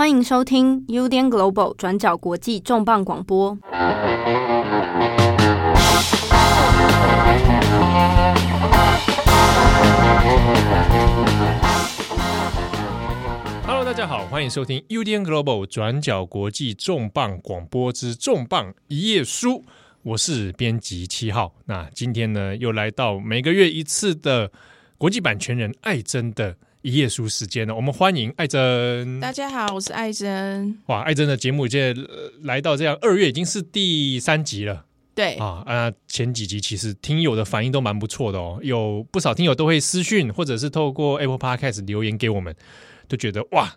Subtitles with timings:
[0.00, 3.58] 欢迎收听 UDN Global 转角国际重磅广播。
[13.66, 19.62] Hello，大家好，欢迎收听 UDN Global 转角国际重磅广播之重磅一页书。
[20.02, 21.52] 我是编辑七号。
[21.66, 24.50] 那今天呢，又来到每个月一次的
[24.96, 26.56] 国际版权人艾珍的。
[26.82, 29.20] 一页书时间呢，我们欢迎艾珍。
[29.20, 30.78] 大家好，我是艾珍。
[30.86, 32.02] 哇，艾珍的节目现在
[32.42, 34.86] 来到这样二月已经是第三集了。
[35.14, 42.56] 对啊啊，前几集其实听友的反应都蛮不错的哦，有不少听友都会私讯或者是透过 Apple Podcast 留言给我们，
[43.06, 43.76] 都觉得哇，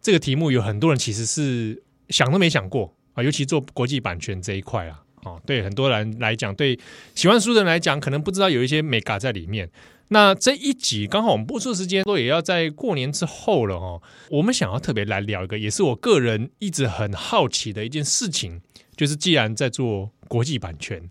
[0.00, 6.78] 这个题目有很多人其实是想都没想过啊，尤其做国际版权这一块啊，啊，对很多人来讲，对
[7.16, 9.68] 喜欢书的人来讲，可能不知道有一些眉角在里面。
[10.14, 14.00] 那这一集刚好我们播出时间都也要在过年之后了哦。
[14.30, 18.60] 我们想要特别来聊一个，也是我个人一直很好奇的一件事情，
[18.96, 21.10] 就是既然在做国际版权，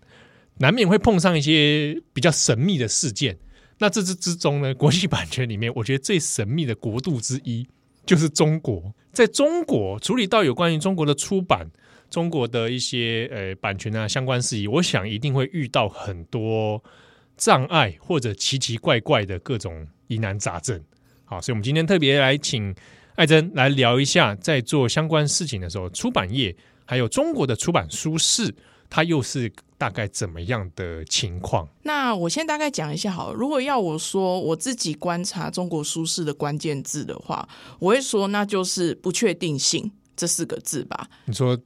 [0.56, 3.36] 难免会碰上一些比较神秘的事件。
[3.78, 7.68] 那这之之中呢，国际版权里面，我觉得最神秘的国度之一
[8.06, 8.94] 就是中国。
[9.12, 11.70] 在中国处理到有关于中国的出版、
[12.08, 16.82] 中国的一些呃版权啊相关事宜，我想一定会遇到很多。
[17.36, 20.82] 障碍或者奇奇怪怪的各种疑难杂症，
[21.24, 22.74] 好，所以我们今天特别来请
[23.16, 26.54] 艾珍来聊一下，在做相关事情的时候，出版业
[26.84, 28.54] 还有中国的出版书市，
[28.88, 31.68] 它又是大概怎么样的情况？
[31.82, 37.48] 那我先大概讲一下好了，如果要我说我自己观察中国书市的关键字的话，
[37.78, 41.08] 我会说那就是不确定性这四个字吧。
[41.26, 41.58] 你说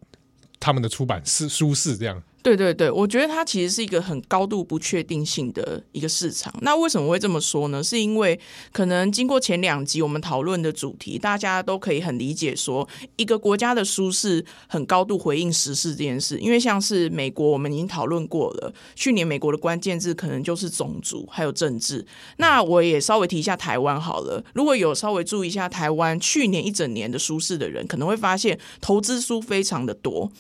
[0.61, 2.23] 他们的出版是书市这样？
[2.41, 6.55] 对对对，我觉得它其实是一个很高度不确定性的一个市场。
[6.63, 7.83] 那为什么会这么说呢？
[7.83, 8.39] 是因为
[8.73, 16.39] 可能经过前两集我们讨论的主题，大家都可以很理解说，一个国家的书市很高度回应时事这件事。
[16.39, 22.07] 因为像是美国，我们已经讨论过了，去年美国的关键字可能就是种族还有政治。
[22.37, 30.31] 那我也稍微提一下台湾好了，如果有稍微注意一下台湾去年一整年的舒适的人，可能会发现投资书非常的多。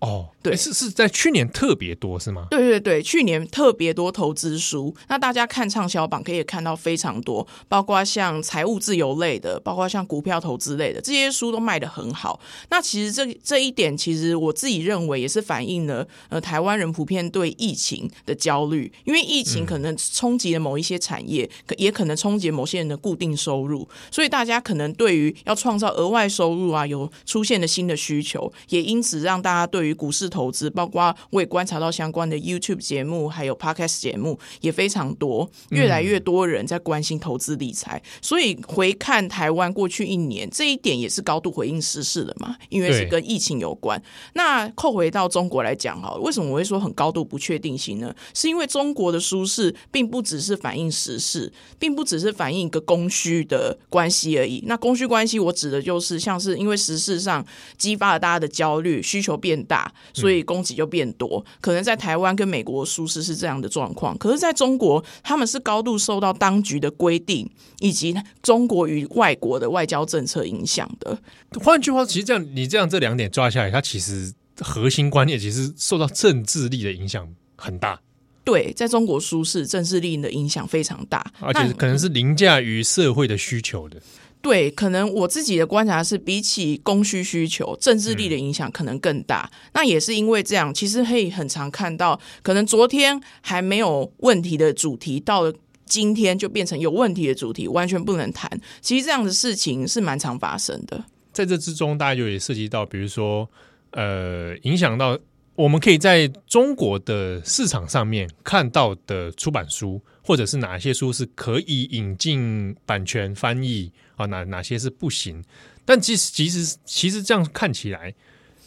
[0.00, 2.46] 哦，对，是是在去年特别多是吗？
[2.50, 4.94] 对对对，去年特别多投资书。
[5.08, 12.38] 那大家看畅销榜可以看到非常多，包括像财务自由类的，包括像股票投资类的，这些书都卖得很好。
[12.68, 38.02] 那其实这这一点，其实我自己认为也是反映了呃台湾人普遍对疫情的焦虑，因为疫情可能冲击了某一些产业，可、嗯、也可能冲击某些人的固定收入，所以大家可能对于要创造额外收入啊，有出现了新的需求，也因此让大家对于股市投资，包括我也观察到相关的 YouTube 节目，还有 Podcast 节目也非常多，越来越多人在关心投资理财。
[38.20, 44.00] 所以回看台湾过去一年，这一点也是高度回应时事的嘛，因为是跟疫情有关。
[44.34, 48.14] 那扣回到中国来讲哈，为什么我会说很高度不确定性呢？
[48.34, 54.62] 是因为中国的舒适并不只是反映时事，并不只是反映一个供需的关系而已。
[54.66, 57.44] 那供需关系，我指的就是像是因为时事上
[57.76, 59.75] 激发了大家的焦虑，需求变大。
[60.12, 67.50] 所以供给就变多，可能在台湾跟美国舒适是这样的状况，可是在中国，他们是高度受到当局的规定
[67.80, 71.18] 以及中国与外国的外交政策影响的。
[71.62, 78.00] 换句话，其实这样你这样这两点抓下来，它其实核心观念其实受到政治力的影响很大。
[78.44, 84.00] 对，在中国舒适，政治力的影响非常大，而且可能是凌驾于社会的需求的。
[84.46, 89.50] 对，可能我自己的观察是，比起供需需求，政治力的影响可能更大。
[89.52, 89.70] 嗯。
[89.74, 95.52] 那也是因为这样，其实可以很常看到，可能昨天还没有问题的主题，到了
[95.84, 98.48] 今天就变成有问题的主题，完全不能谈。
[98.80, 101.04] 其实这样的事情是蛮常发生的。
[101.32, 103.50] 在这之中，大家就也涉及到，比如说，
[103.90, 105.18] 呃，影响到。
[105.56, 114.26] 我们可以在中国的市场上面看到的出版书，或者是哪些书是可以引进版权翻译啊？
[114.26, 115.44] 哪哪些是不行？
[115.84, 118.12] 但其实其实其实这样看起来，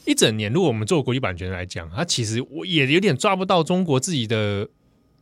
[0.06, 4.68] 一整年如果我们做国际版权来讲，它其实我也有点抓不到中国自己的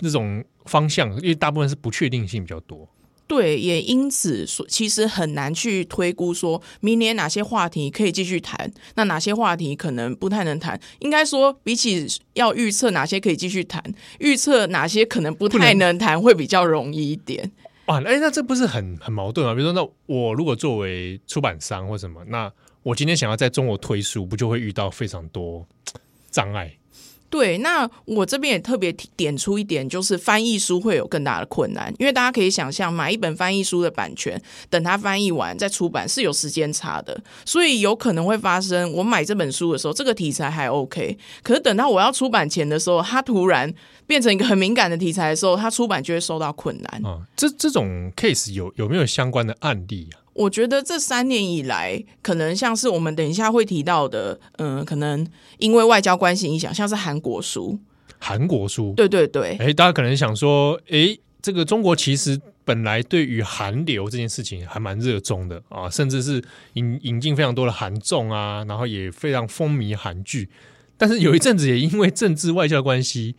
[0.02, 2.88] 那种方向，因为大部分是不确定性比较多。
[3.26, 10.80] 对，也因此说，其实很难去推估说明年哪些话题可以继续谈，那哪些话题可能不太能谈。
[11.00, 13.84] 应该说，比起要预测哪些可以继续谈，
[14.20, 17.52] 预测哪些可能不太能谈会比较容易一点。
[17.88, 19.54] 啊，哎，那这不是很很矛盾吗？
[19.56, 22.52] 比如说，那我如果作为出版商或什么，那
[22.84, 25.66] 我今天想要在中国推书，不就会遇到非常多
[26.30, 26.78] 障碍？
[27.30, 43.74] 对，那我这边也特别点出一点，就是翻译书会有更大的困难，因为大家可以想象，买一本翻译书的版权，等它翻译完再出版是有时间差的，所以有可能会发生，我买这本书的时候，这个题材还 OK，可是等到我要出版前的时候，它突然
[44.06, 47.06] 变成一个很敏感的题材的时候，它出版就会受到困难。
[47.06, 50.27] 啊，这这种 case 有有没有相关的案例啊？
[50.38, 55.26] 我觉得这三年以来，可能像是我们等一下会提到的，嗯，可能
[55.58, 57.80] 因为外交关系影响，像是韩国书，
[58.20, 66.44] 韩国书，对对对，哎，大家可能想说，哎，这个中国其实本来对于韩流这件事情还蛮热衷的啊，甚至是
[66.74, 70.50] 引引进非常多的韩综啊，然后也非常风靡韩剧，
[70.98, 73.36] 但是有一阵子也因为政治外交关系，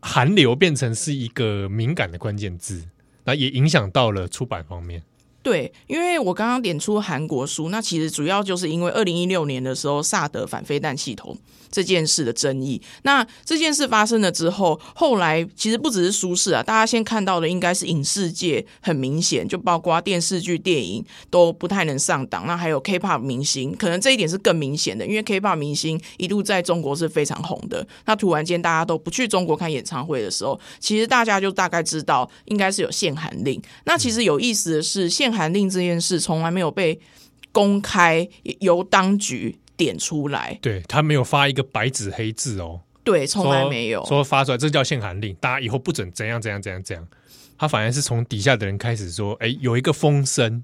[0.00, 2.84] 韩流变成是一个敏感的关键字，
[3.24, 5.02] 那也影响到了出版方面。
[5.46, 11.38] 对，因为我刚刚点出韩国书，那其实主要就是因为二零一六年的时候，萨德反飞弹系统
[11.70, 12.80] 这件事的争议。
[13.02, 22.46] 那这件事发生了之后，后来其实不只是书市啊，大家先看到的应该是影视界很明显，就包括电视剧、电影都不太能上档。
[22.46, 27.84] 那还有 K-pop 明星，可能这一点是更明显的，因为 K-pop 明星一度在中国是非常红的。
[28.04, 33.60] 那突然间大家都不去中国看演唱会的时候，其实大家就大概知道应该是有限韩令。
[33.84, 35.06] 那其实有意思的是。
[35.16, 37.00] 限韩令这件事从来没有被
[37.50, 38.28] 公开
[38.60, 47.06] 由当局点出来，对，他没有发一个白纸黑字哦，对，从来没有说，说发出来，这叫限韩令，大家以后不准怎样怎样怎样怎样。
[47.58, 50.62] 他反而是从底下的人开始说，哎，有一个风声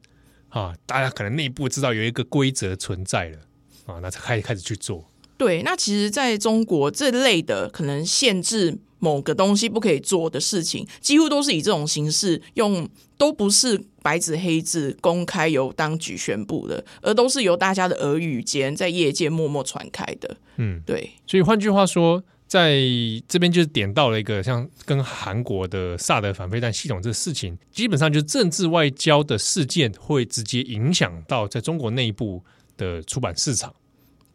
[0.48, 3.38] 啊，大家可能内部知道有一个规则存在了
[3.86, 5.08] 啊，那才开始开始去做。
[5.36, 8.78] 对，那其实在中国这类的可能限制。
[9.02, 12.88] 某个东西不可以做的事情，几乎都是以这种形式用，
[13.18, 20.36] 都不是白纸黑字公开由当局宣布的，而都是由大家的耳语间在业界默默传开的。
[20.56, 21.10] 嗯，对。
[21.26, 22.80] 所以换句话说，在
[23.26, 32.44] 这边就是点到了一个像跟韩国的萨德反飞弹系统这个事情，基本上就是政治外交的事件会直接影响到在中国内部
[32.76, 33.74] 的出版市场。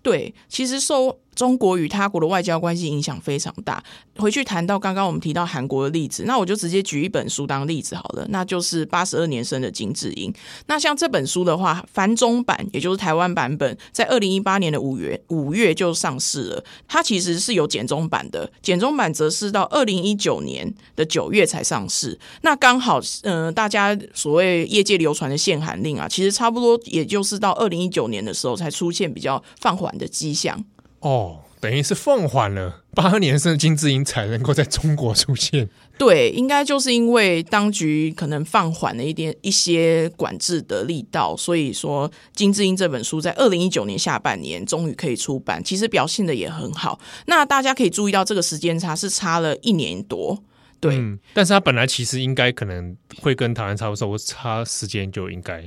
[0.04, 1.22] 对，其实受。
[1.38, 3.82] 中国与他国的外交关系影响非常大。
[4.16, 10.34] 回去谈到刚刚我们提到韩国的例子，那我就直接举一本书当例子好了，那就是八十二年生的金智英。
[10.66, 16.64] 那像这本书的话，繁中版也就是台湾版本，在二零一八年的五月五月就上市了。
[16.88, 22.18] 它其实是有简中版的，简中版则是到二零一九年的九月才上市。
[22.42, 30.66] 那刚好，嗯、大家所谓业界流传的限韩令啊，其实差不多也就是到二零一九年的时候才出现比较放缓的迹象。
[31.00, 35.70] 哦，等于是放缓了八年生的金智英才能够在中国出现。
[35.98, 47.00] 对，应该就是因为当局可能放缓了一点一些管制的力道，所以说金智英这本书在二零一九年下半年终于可以出版，其实表现的也很好。
[47.26, 50.44] 那大家可以注意到这个时间差是差了一年多，
[50.80, 50.96] 对。
[50.96, 55.64] 嗯，但是他本来其实应该可能会跟台湾差不多，差时间就应该。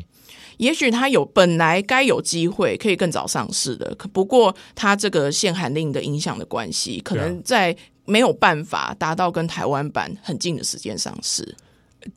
[0.60, 7.74] 也许他有本来该有机会可以更早上市的，可不过他这个限韩令的影响的关系，可能在
[8.04, 11.56] 没有办法达到跟台湾版很近的时间上市。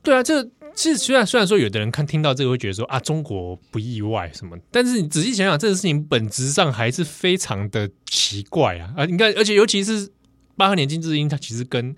[0.02, 0.44] 对啊，这
[0.74, 9.04] 其实虽然虽然说有的人看听到这个会觉得说啊，中国不意外什么，但是你仔细想想，这个事情本质上还是非常的奇怪啊啊！
[9.06, 10.10] 你看，而且尤其是
[10.54, 11.96] 八二年金智英，它其实跟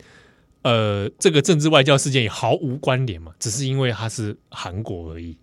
[0.62, 5.36] 呃这个政治外交事件也毫无关联嘛，只是因为它是韩国而已。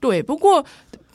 [0.00, 0.64] 对，不过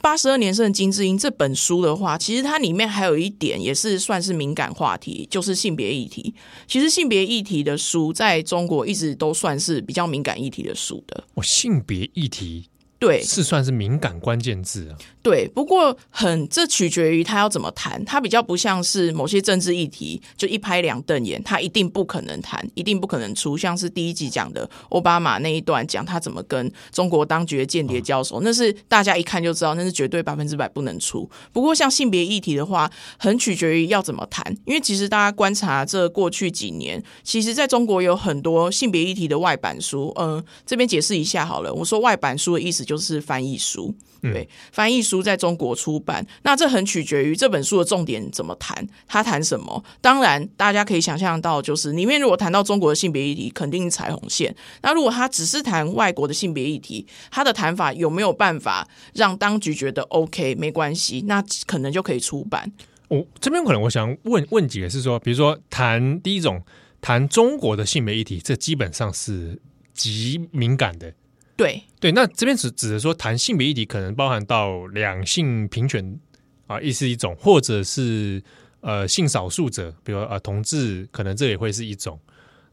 [0.00, 6.34] 八十二年生的金智英这本书的话，其实它里面还有一点也是算是敏感话题，就是性别议题。
[6.66, 11.22] 其实性别议题的书在中国一直都算是比较敏感议题的书的。
[11.34, 12.68] 哦，性别议题。
[13.02, 14.94] 对，是算是敏感关键字啊。
[15.22, 23.58] 对，不过很这取决于他要怎么谈，他比较不像是某些政治议题，就一拍两瞪眼，他一定不可能谈，一定不可能出。
[23.58, 31.28] 像是第一集讲的奥巴马那一段，讲他怎么跟中国当局的间谍交手，哦，那是大家一看就知道，那是绝对百分之百不能出。
[31.52, 40.12] 不过像性别议题的话，很取决于要怎么谈，因为其实大家观察这过去几年，其实在中国有很多性别议题的外版书。
[40.16, 42.91] 嗯、呃，这边解释一下好了，我说外版书的意思就。
[42.92, 49.82] 就是翻译书，对，翻译书在中国出版，那这很取决于这本书的重点怎么谈，他谈什么？
[50.02, 54.54] 当然，大家可以想象到，就是里面如果谈到中国的性别议题，肯定是彩虹线。
[54.82, 61.22] 那如果他只是谈外国的性别议题，他的谈法有没有办法让当局觉得 OK 没关系？
[61.26, 62.70] 那可能就可以出版。
[63.08, 66.62] 哦，这边可能我想问问几个是说，比如说谈第一种
[67.00, 69.58] 谈中国的性别议题，这基本上是
[69.94, 71.14] 极敏感的。
[71.62, 76.18] 对对，那这边只指的说谈性别议题，可能包含到两性平权
[76.66, 78.42] 啊，亦是一种，或者是
[78.80, 82.18] 呃性少数者，比如呃同志，可能这也会是一种。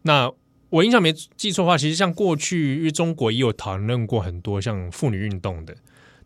[0.02, 0.32] 那
[0.70, 5.76] 我印象没记错的话，其实像过去因为中国也有讨论过很多像妇女运动的，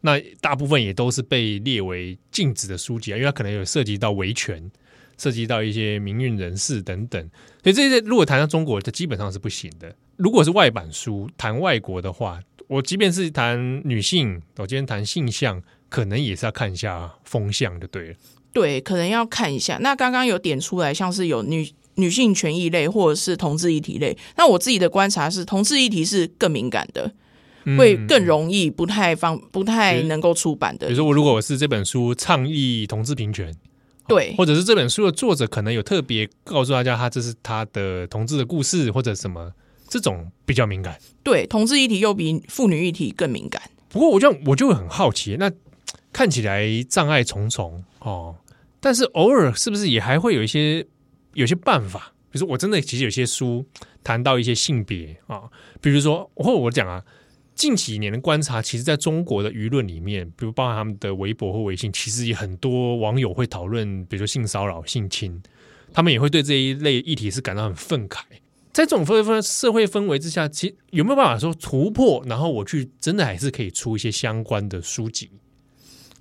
[0.01, 4.71] 那大部分也都是被列为禁止的书籍啊，因为它可能有涉及到维权，
[5.17, 7.21] 涉及到一些民运人士等等，
[7.61, 9.93] 所以这些如果谈到中国，它基本上是不行的。
[10.15, 18.15] 如果是外版书谈外国的话，我即便是谈女性，我今天谈性向，可能也是要看一下风向就对了。
[18.51, 19.77] 对，可能要看一下。
[19.81, 24.15] 那刚刚有点出来，像是有女女性权益类，或者是同志议题类。
[24.37, 27.11] 那我自己的观察是，同志议题是更敏感的，
[27.65, 30.87] 嗯、会更容易不太方不太能够出版的。
[30.87, 33.51] 比如说，我如果我是这本书倡议同志平权，
[34.07, 39.51] 对，或者是这本书的作者可能有特别告诉大家，他这是他的同志的故事，或者什么。
[39.93, 43.61] 这种比较敏感，对，同志议题又比妇女议题更敏感。
[43.89, 45.51] 不过我就我就会很好奇，那
[46.11, 48.35] 看起来障碍重重哦，
[48.79, 50.83] 但是偶尔是不是也还会有一些
[51.35, 52.11] 有些办法？
[52.31, 53.63] 比如说我真的其实有些书
[54.03, 57.03] 谈到一些性别啊、哦，比如说或我讲啊，
[57.53, 65.39] 近几年的观察，其实在中国的舆论里面，比如包含他们的微博或微信，其实也很多网友会讨论，比如说性骚扰、性侵，
[65.93, 68.21] 他们也会对这一类议题是感到很愤慨。
[68.73, 72.23] 在这种氛氛社会氛围之下，其实有没有办法说突破？
[72.25, 75.29] 然后我去真的还是可以出一些相关的书籍。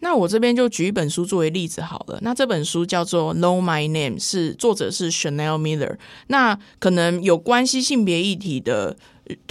[0.00, 2.18] 那我这边就举一本书作为例子好了。
[2.23, 5.97] 那这本书叫做《Know My Name》，是作者是 Chanel Miller。
[6.26, 8.97] 那可能有关系性别议题的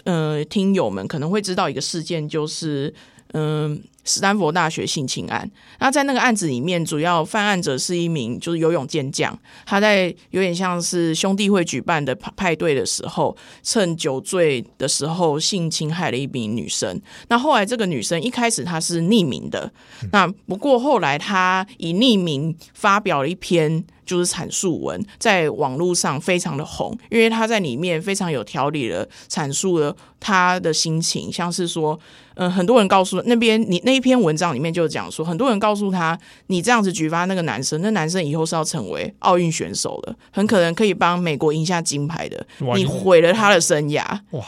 [0.03, 2.93] 呃听友们可能会知道一个事件，就是
[3.33, 3.81] 嗯。
[4.03, 16.99] 史丹佛大学性侵案，那在那个案子里面，主要犯案者是一名就是游泳健将，他在有点像是兄弟会举办的派派对的时候，趁酒醉的时候性侵害了一名女生。
[17.29, 19.71] 那后来这个女生一开始她是匿名的，
[20.11, 23.83] 那不过后来她以匿名发表了一篇。
[24.03, 31.97] 就是阐述文在网络上非常的红，因为他在里面非常有条理的阐述了他的心情，像是说，
[32.33, 36.17] 嗯、很多人告诉那边你那一篇文章里面就讲说，很多人告诉他，
[36.47, 42.45] 你这样子举发那个男生，那男生以后是要成为奥运选手了，很可能可以帮美国赢下金牌的，
[42.75, 44.45] 你毁了他的生涯，哇！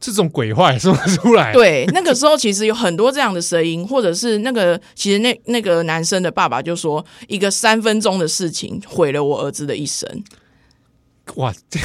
[0.00, 1.50] 这种鬼话也说得出来？
[1.54, 10.06] 对，那个时候其实有很多这样的声音，或者是那个其实那那个男生的爸爸就说，一个三分钟的事情毁了我儿子的一生。
[11.36, 11.80] 哇，这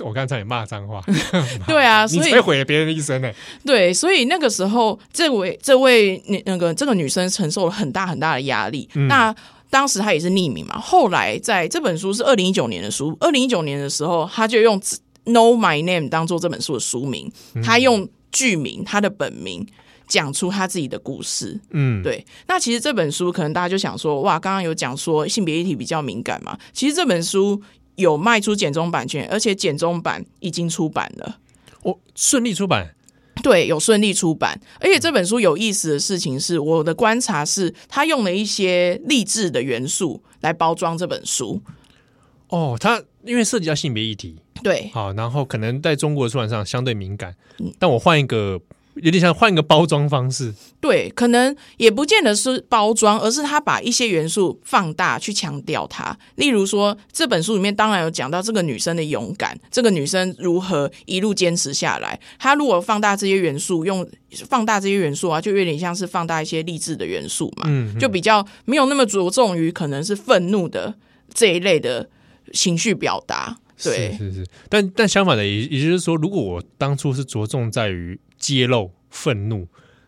[0.00, 1.02] 我刚才也骂脏话。
[1.66, 3.30] 对啊，所以你毁了别人的一生呢？
[3.66, 8.88] 对，所以那个时候，这位这位那那个这个女生承受了很大很大的压力。
[8.94, 9.34] 嗯、那
[9.70, 14.80] 当时她也是匿名嘛，后来在这本书是二零一九年的书，二零一九年的时候，她就用。
[15.24, 17.30] Know My Name 当做这本书的书名，
[17.62, 19.64] 她用剧名，她的本名
[20.08, 21.60] 讲出他自己的故事。
[21.70, 22.26] 嗯，对。
[22.48, 26.58] 那其实这本书可能大家就想说，哇，刚刚有讲说性别议题比较敏感嘛？
[26.72, 27.62] 其实这本书
[27.96, 31.38] 有卖出简中版权，而且简中版已经出版了。
[31.82, 32.94] 我，顺利出版？
[33.42, 34.60] 对，有顺利出版。
[34.80, 41.60] 而且这本书有意思的事情是，我的观察是，他用了一些励志的元素来包装这本书。
[42.48, 44.36] 哦，他因为涉及到性别议题。
[44.62, 47.34] 对，好，然后可能在中国的出版上相对敏感，
[47.80, 48.60] 但我换一个，
[48.94, 50.52] 有点像换个包装方式。
[50.80, 56.16] 对，可能也不见得是包装，而是他把一些元素放大去强调它。
[56.34, 62.18] 例如说，这本书里面当然有讲到这个女生的勇敢，这个女生如何一路坚持下来。
[62.38, 64.06] 她如果放大这些元素，用
[64.48, 70.94] 放大这些元素啊，就有点像是放大一些励志的元素嘛，嗯，就比较没有那么着重于可能是愤怒的
[71.32, 72.08] 这一类的
[72.52, 73.58] 情绪表达。
[73.82, 79.66] 对，是是是，但但相反的，也也就是说，如果我当初是着重在于揭露愤怒，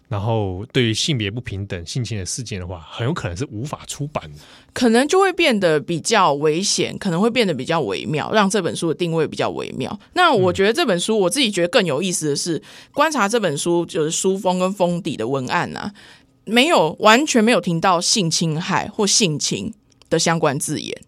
[0.08, 4.38] 然后对于性别不平等、性侵的事件的话，很有可能是无法出版的，
[4.72, 9.96] 可能就会变得比较危险，可能会变得比较微妙，让这本书的定位比较微妙。
[10.14, 12.60] 那我觉得这本书，我自己觉得更有意思的是，
[12.92, 15.94] 观察这本书就是书封跟封底的文案啊，
[16.44, 19.72] 没有完全没有听到性侵害或性侵
[20.10, 21.00] 的相关字眼。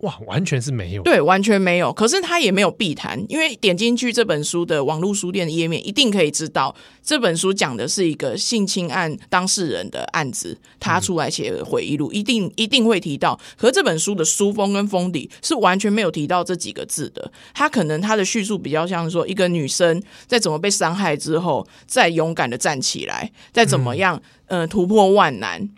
[0.00, 1.92] 哇，完全是没有，对，完全没有。
[1.92, 13.38] 可是他也没有避谈，因为点进去这本书的网络书店的页面，一定可以知道这本书讲的是一个性侵案当事人的案子，他出来写的回忆录，嗯、一定一定会提到。
[13.58, 17.30] 可是这本书的书封跟封底是完全没有提到这几个字的。
[17.52, 25.68] 他可能他的叙述比较像说，一个女生在怎么被伤害之后，再勇敢的站起来，再怎么样，嗯、呃，突破万难。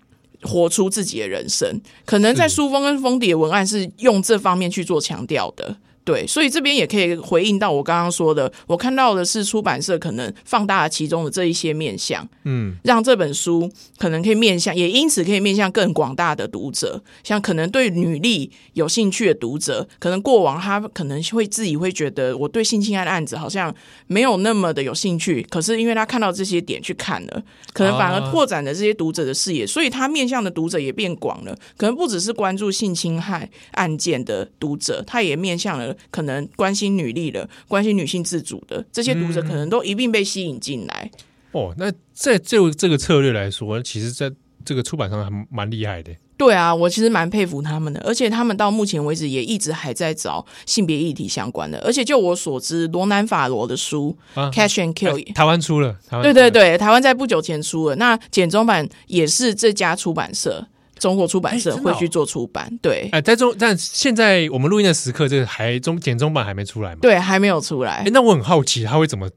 [0.42, 5.76] 活出自己的人生，可能在书封跟封底的文案是用这方面去做强调的。
[6.04, 23.73] 对，所以这边也可以回应到我刚刚说的，我看到的是出版社可能放大了其中的这一些面向，嗯，让这本书可能可以面向，也因此可以面向更广大的读者，像可能对女力有兴趣的读者，可能过往他可能会自己会觉得我对性侵害的案子好像
[24.09, 27.42] 没有那么的有兴趣，可是因为他看到这些点去看了，
[27.73, 35.91] 可能反而拓展了这些读者的视野，所以他面向的读者也变广了，可能不只是关注性侵害案件的读者，他也面向了。
[36.11, 41.11] 可能关心女力的、关心女性自主的这些读者，可能都一并被吸引进来。
[41.14, 41.20] 嗯。
[41.52, 44.32] 哦，那在就这个策略来说，其实在
[44.64, 46.11] 这个出版上还蛮厉害的。
[46.38, 51.78] 对啊，我其实蛮佩服他们的，而且他们到目前为止也一直还在找性别议题相关的。
[51.80, 54.16] 而且就我所知，罗南法罗的书
[54.50, 57.96] 《Catch and Kill》台湾出了，台湾对对对，台湾在不久前出了。
[57.96, 60.66] 那简中版也是这家出版社。
[61.02, 66.99] 中国出版社会去做出版，欸哦、对，哎，在中，但现在我们录音的时刻，这个还中简中版还没出来吗？
[67.02, 67.94] 对，还没有出来。
[67.94, 69.28] 哎、欸，那我很好奇，他会怎么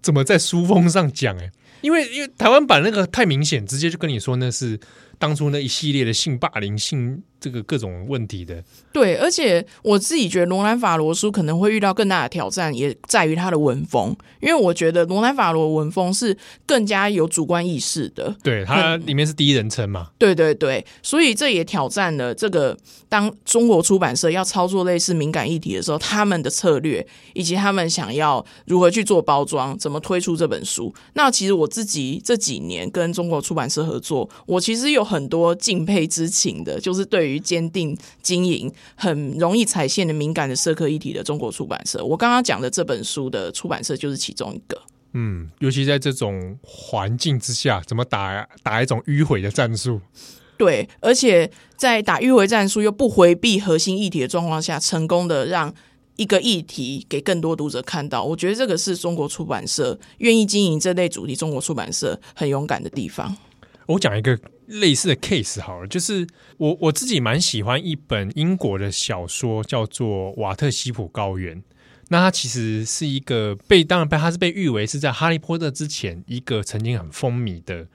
[0.00, 1.36] 怎么在书封上讲？
[1.36, 4.80] 哎，因为因为台湾版那个太明显，直接就跟你说那是
[5.20, 8.64] 当初那一系列的性霸凌、性这个各种问题的。
[8.90, 16.36] 对，而且我自己觉得罗兰法罗书可能会遇到更大的挑战，也在于他的文风，因为我觉得罗兰法罗文风是
[16.66, 18.34] 更加有主观意识的。
[18.42, 20.08] 对，它里面是第一人称嘛。
[20.18, 22.76] 对对对，所以这也挑战了这个
[23.08, 30.92] 当中国出版社要操作类似敏感议题的时候，他们的策略以及他们想要如何去做包装，怎么推出这本书。
[31.12, 38.72] 那其实我自己这几年跟中国出版社合作，我其实有很多敬佩之情的，就是对于坚定经营。
[38.94, 44.80] 很容易踩线的敏感的社科议题的中国出版社，我刚刚讲的这本书的出版社就是其中一个。
[45.14, 50.00] 嗯，尤其在这种环境之下，怎么打打一种迂回的战术？
[50.56, 55.74] 对，而且在打迂回战术又不回避核心议题的状况下，成功的让
[56.16, 58.22] 一个议题给更多读者看到。
[58.22, 63.36] 我觉得这个是中国出版社愿意经营这类主题，中国出版社很勇敢的地方。
[63.92, 64.38] 我讲一个。
[64.70, 66.24] 类似的 case 好了，就是
[66.56, 71.56] 我我自己蛮喜欢一本英国的小说，叫做《瓦特西普高原》。
[72.06, 77.88] 那它其实是一个被当然被它是被誉为是在《哈利波特》之前一个曾经很风靡的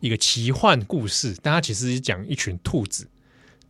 [0.00, 1.36] 一个奇幻故事。
[1.42, 3.06] 但它其实是讲一群兔子，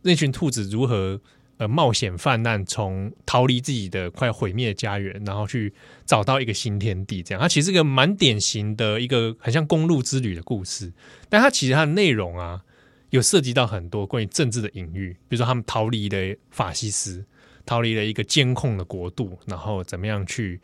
[0.03, 1.19] 那群兔子如何。
[1.57, 5.73] 呃，冒险犯难，从逃离自己的快毁灭的家园，然后去
[6.05, 7.23] 找到一个新天地。
[7.23, 10.93] 这样，它其实是一个蛮典型的一个很像公路之旅的故事。
[11.29, 12.61] 但它其实它的内容啊，
[13.09, 17.25] 有涉及到很多关于政治的隐喻，比如说他们逃离了法西斯，
[17.65, 20.61] 逃离了一个监控的国度，然后怎么样去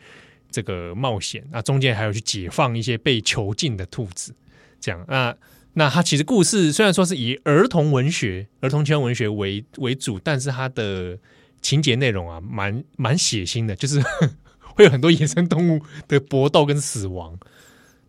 [0.52, 1.44] 这个冒险。
[1.52, 4.36] 那中间还有去解放一些被囚禁的兔子，
[4.80, 5.36] 这样那。
[5.74, 11.18] 那它其实故事虽然说是以儿童文学、儿童圈文学为为主，但是它的
[11.62, 14.00] 情节内容啊，蛮蛮血腥的，就是
[14.76, 17.40] 会有很多野生动物的搏斗跟死亡。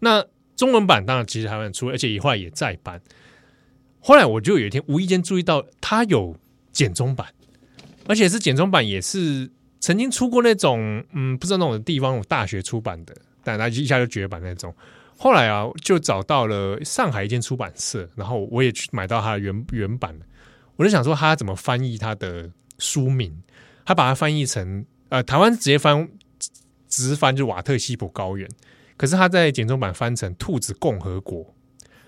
[0.01, 0.25] 那
[0.55, 3.01] 中文版当然其实还蛮出，而且以后也再版。
[4.01, 6.37] 后来我就有一天无意间注意到，它有
[6.71, 7.29] 简中版，
[8.07, 9.51] 而且是简中版，也是
[9.81, 14.75] 曾经出过那种嗯，不知道那种地方有大学出版的，但它一下就绝版那种。
[15.17, 20.19] 后来啊，就找到了上海一间出版社，然后我也去买到它的原原版。
[20.77, 23.43] 我就想说，他怎么翻译它的书名？
[23.87, 26.09] 他把它翻译成呃，台湾直接翻
[26.89, 28.49] 直翻就瓦特西普高原，
[28.97, 31.45] 可是他在简中版翻成《兔子共和国》，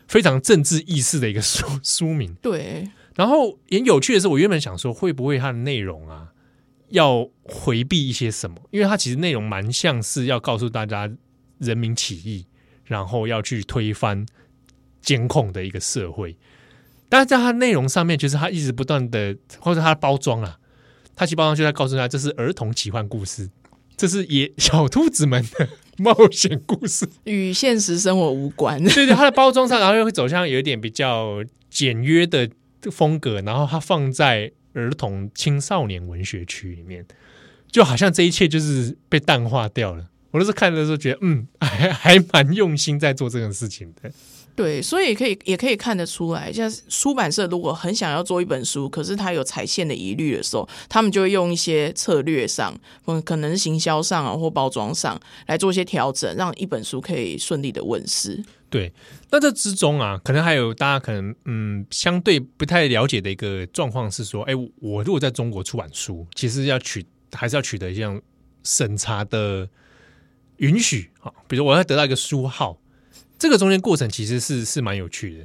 [0.09, 2.35] 非常政治意识的一个书 书名。
[2.43, 2.91] 对。
[3.15, 6.33] 然后也有趣的是，我原本想说，会不会它的内容啊
[6.89, 8.57] 要回避一些什么？
[8.71, 11.09] 因为它其实内容蛮像是要告诉大家
[11.59, 12.47] 人民起义。
[12.87, 14.25] 然后要去推翻
[15.03, 16.37] 监控的一个社会，
[17.09, 20.59] 但是在它内容上面，就是它一直不断的，或者它的包装啊，
[21.15, 23.51] 它其实包装就在告诉他，这是儿童奇幻故事，
[23.97, 25.69] 这是野 小兔子们的
[25.99, 28.83] 冒险故事，与现实生活无关。
[28.83, 32.51] 对对，它的包装上，然后又会走向有一点比较简约的
[32.91, 37.07] 风格，然后它放在儿童青少年文学区里面，
[37.71, 40.09] 就好像这一切就是被淡化掉了。
[40.37, 44.13] 我都是看的时候觉得，嗯， 还还蛮用心在做这种事情的。
[44.55, 52.75] 对，所以可以也可以看得出来，像出版社如果很想要做一本书，可是他有踩线的疑虑的时候，他们就会用一些策略上，
[53.07, 58.43] 嗯可能行销上啊或包装上来做一些调整，让一本书可以顺利的问世。
[58.71, 58.93] 对，
[59.31, 68.21] 那这之中啊，可能还有大家可能嗯相对不太了解的一个状况是说，哎，我如果在中国出版书，其实要取还是要取得一样
[68.65, 69.69] 审查的。
[70.59, 72.79] 允许啊，比如我要得到一个书号，
[73.39, 75.45] 这个中间过程其实是是蛮有趣的。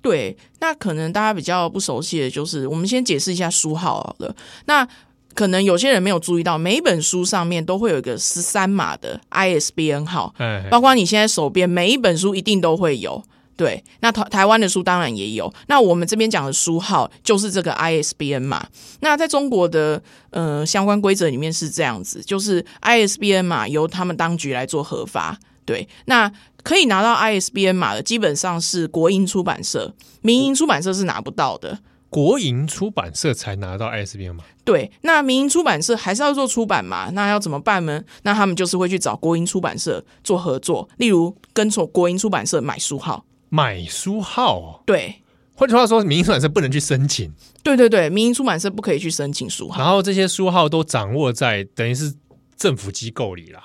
[0.00, 4.34] 对，那可能大家比较不熟悉的就是，我们先解释一下书号好了。
[4.66, 4.86] 那
[5.34, 13.24] 可能有些人没有注意到，每一本书上面都会有一个十三码的 ISBN 号，哎，包括你现在手边每一本书一定都会有。
[13.56, 15.52] 对，那台台湾的书当然也有。
[15.68, 18.66] 那我们这边讲的书号就是这个 ISBN 码。
[19.00, 25.38] 那在中国的呃相关规则里面是这样子，就是 ISBN 码由他们当局来做核发。
[25.64, 26.32] 对，那
[26.64, 31.78] 可以拿到 ISBN 码的基本上是国营出版社，民营出版社是拿不到的。
[32.08, 34.44] 国营出版社才拿到 ISBN 码。
[34.64, 37.10] 对，那民营出版社还是要做出版嘛？
[37.12, 38.02] 那要怎么办呢？
[38.22, 43.24] 那他们就是会去找国营出版社做合作，例如跟从国营出版社买书号。
[43.54, 45.16] 买书号哦，对，
[45.54, 47.30] 换句话说，民营出版社不能去申请。
[47.62, 52.14] 对对对，民营出版社不可以去申请书号，然后这些书号都掌握在等于是
[52.56, 53.62] 政府机构里啦。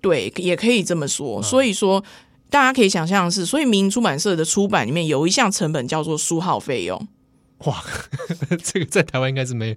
[0.00, 1.40] 对，也可以这么说。
[1.40, 2.02] 所以说，
[2.50, 7.06] 大家可以想象的是，所以民营出版社的出版里面有一项成本叫做书号费用。
[7.64, 7.82] 哇，
[8.62, 9.74] 这个在台湾应该是没有。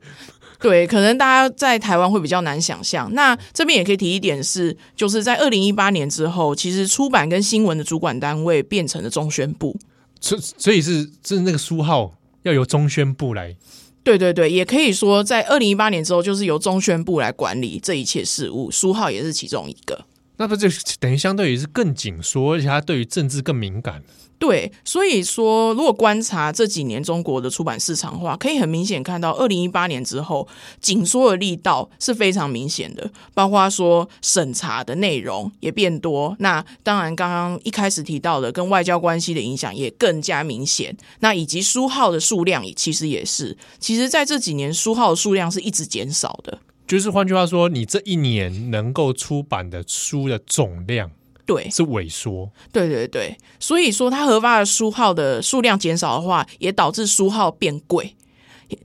[0.59, 3.11] 对，可能大家在台湾会比较难想象。
[3.13, 9.75] 那这边也可以提一点是，就是在二零一八年之后，其实出版跟新闻的主管单位变成了中宣部，
[10.19, 12.13] 所所以是是那个书号
[12.43, 13.55] 要由中宣部来。
[14.03, 20.05] 对对对，也可以说在二零一八年之后，就是由中宣部来管理这一切事务，书号也是其中一个。
[20.37, 20.67] 那不就
[20.99, 24.03] 等于相对于是更紧缩，而且它对于政治更敏感。
[24.41, 30.47] 对，所以说，如果观察这几年中国的出版市场的话，可以很明显看到，二零一八年之后
[30.79, 36.35] 紧缩的力道是非常明显的，包括说审查的内容也变多。
[36.39, 40.97] 那当然，刚刚一开始提到的跟外交关系的影响也更加明显。
[41.19, 46.57] 那以及书号的数量其实也是，其实在这几年书号的数量是一直减少的。
[46.87, 51.11] 就是换句话说，你这一年能够出版的书的总量。
[51.53, 52.49] 对，是萎缩。
[52.71, 58.15] 对对对，所以说它核发的书号的数量减少的话，也导致书号变贵。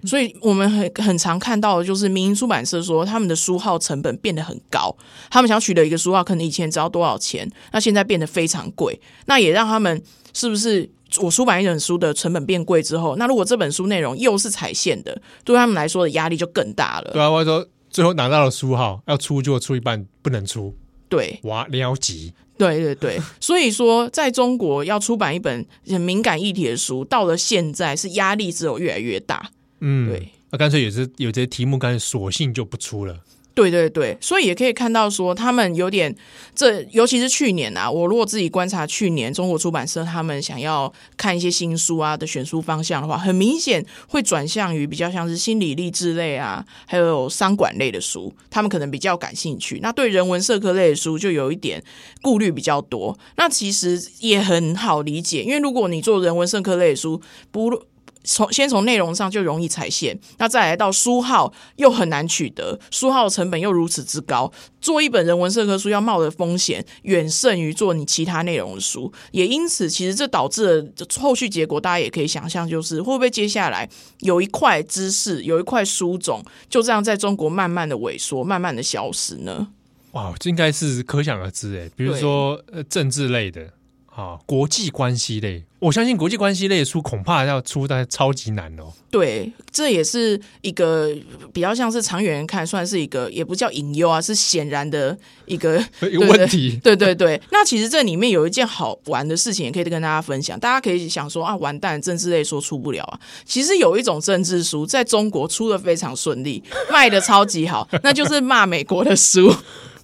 [0.04, 4.96] 所以我们很很常看到的就是民营出版社说他们的书号成本变得很高，
[5.30, 9.00] 他们想取得一个书号，可能以前只要多少钱，那现在变得非常贵。
[9.26, 10.02] 那也让他们
[10.32, 17.12] 是不是我出版一本书的成本变贵之后，那如果这本书内容又是踩线的，对他们来说的压力就更大了。
[17.12, 20.74] 对啊，或者说最后拿到了书号要出就出一半，不能出。
[21.08, 22.34] 对，哇，撩急。
[22.58, 29.50] 对对对， 所以说，在中国要出版一本很敏感议题的书，到了现在是压力只有越来越大。
[29.80, 33.18] 嗯，对，那干脆有些有些题目，干脆索性就不出了。
[33.56, 36.14] 对对对，所以也可以看到说，他们有点
[36.54, 49.80] 这，尤其是去年啊，我如果自己观察去年中国出版社他们想要看一些新书啊的选书方向的话，很明显会转向于比较像是心理励志类啊，还有商管类的书，他们可能比较感兴趣。
[49.82, 51.82] 那对人文社科类的书就有一点
[52.20, 53.18] 顾虑比较多。
[53.36, 57.82] 那其实也很好理解，因为如果你做人文社科类的书，不。
[58.26, 79.68] 从先从内容上就容易踩线，那再来到书号又很难取得，书号成本又如此之高，做一本人文社科书要冒的风险远胜于做你其他内容的书，也因此其实这导致了后续结果，大家也可以想象，就是会不会接下来有一块知识，有一块书种就这样在中国慢慢的萎缩，慢慢的消失呢？
[80.12, 83.75] 哇，这应该是可想而知诶，比如说呃政治类的。
[84.16, 88.90] 啊，国际关系类，我相信国际关系类的书恐怕要出，但超级难哦。
[89.10, 91.14] 对，这也是一个
[91.52, 95.78] 比较像是长远看，算是一个也不叫隐忧啊，是显然的一个
[96.10, 96.80] 一个问题。
[96.82, 100.58] 对对对，那其实这里面有一件好玩的事情，也可以跟大家分享。
[100.58, 103.20] 大家可以想说啊，完蛋，政治类说出不了啊。
[103.44, 109.54] 其实有一种政治书在中国出的非常顺利，卖的超级好，那就是骂美国的书。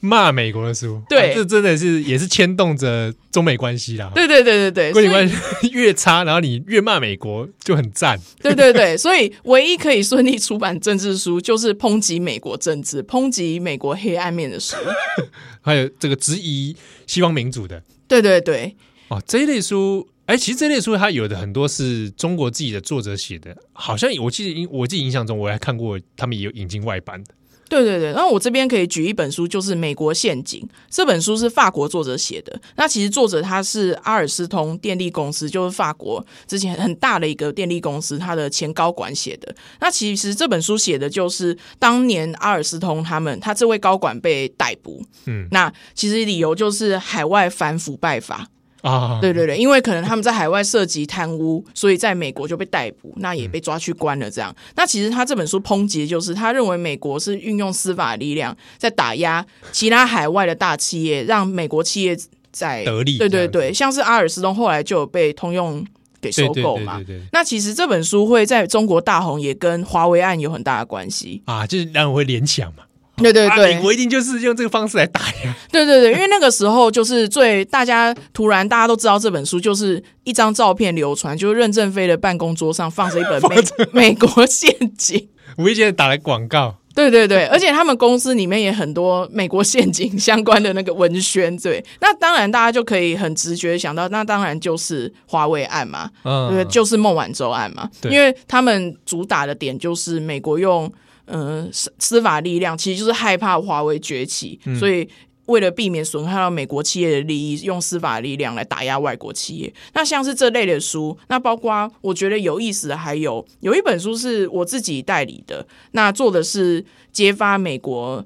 [0.04, 4.10] 骂美国的书，对、啊，这真的是也是牵动着中美关系啦。
[4.12, 5.34] 对对对对对，关系
[5.70, 8.20] 越差，然后你越骂美国就很赞。
[8.40, 14.76] 对对对， 所以唯一可以顺利出版政治书，就是抨击美国政治、抨击美国黑暗面的书，
[15.62, 16.74] 还有这个质疑
[17.06, 17.80] 西方民主的。
[18.08, 18.74] 对对对，
[19.06, 27.30] 哦，这一类书，哎，其实这类书它有的很多是中国自己的作者写的，好像我记得，我记得印象中我还看过，他们也有引进外版的。
[27.72, 32.60] 对对对，那我这边可以举一本书，就是《美国陷阱》这本书是法国作者写的。
[32.76, 39.54] 那其实作者他是阿尔斯通电力公司，就是法国之前很大的一个电力公司，他的前高管写的。
[39.80, 45.02] 那其实这本书写的就是当年阿尔斯通他们，他这位高管被逮捕。
[45.24, 48.48] 嗯，那其实理由就是海外反腐败法。
[48.82, 54.30] 啊，对对对，因为可能他们在海外涉及贪污，所以在美国就被逮捕，那也被抓去关了。
[54.30, 62.16] 这样，那其实他这本书抨击的就是他认为美国是运用司法力量在打压其他海外的大企业，让美国企业
[62.50, 63.18] 在得利。
[63.18, 65.84] 对对对，像是阿尔斯通后来就有被通用
[66.20, 66.96] 给收购嘛。
[66.96, 72.82] 对对对对对，那其实这本书会在中国大红，也跟华为案有很大的关系啊，就是让我会联想嘛。
[73.22, 75.56] 对对对，我一定就是用这个方式来打呀。
[75.70, 83.56] 对对对，因为那个时候就是最大家突然大家都知道这本书，就是一张照片流传，就是任正非的办公桌上放着一本美
[83.92, 86.76] 美国陷阱，无意间打了广告。
[86.94, 91.56] 对对对，而且他们公司里面也很多美国陷阱相关的那个文宣。
[91.56, 100.92] 对，那当然大家就可以很直觉想到，那当然就是华为案嘛，嗯，对，就是孟晚舟案嘛，因为他们主打的点就是美国用。
[101.32, 105.08] 嗯，司司法力量其实就是害怕华为崛起，嗯、所以
[105.46, 109.72] 为了避免损害到美国企业的利益，用司法力量来打压外国企业。
[109.94, 118.24] 那像是这类的书，那包括我觉得有意思的还有有一本书是我自己代理的，那做的是揭发美国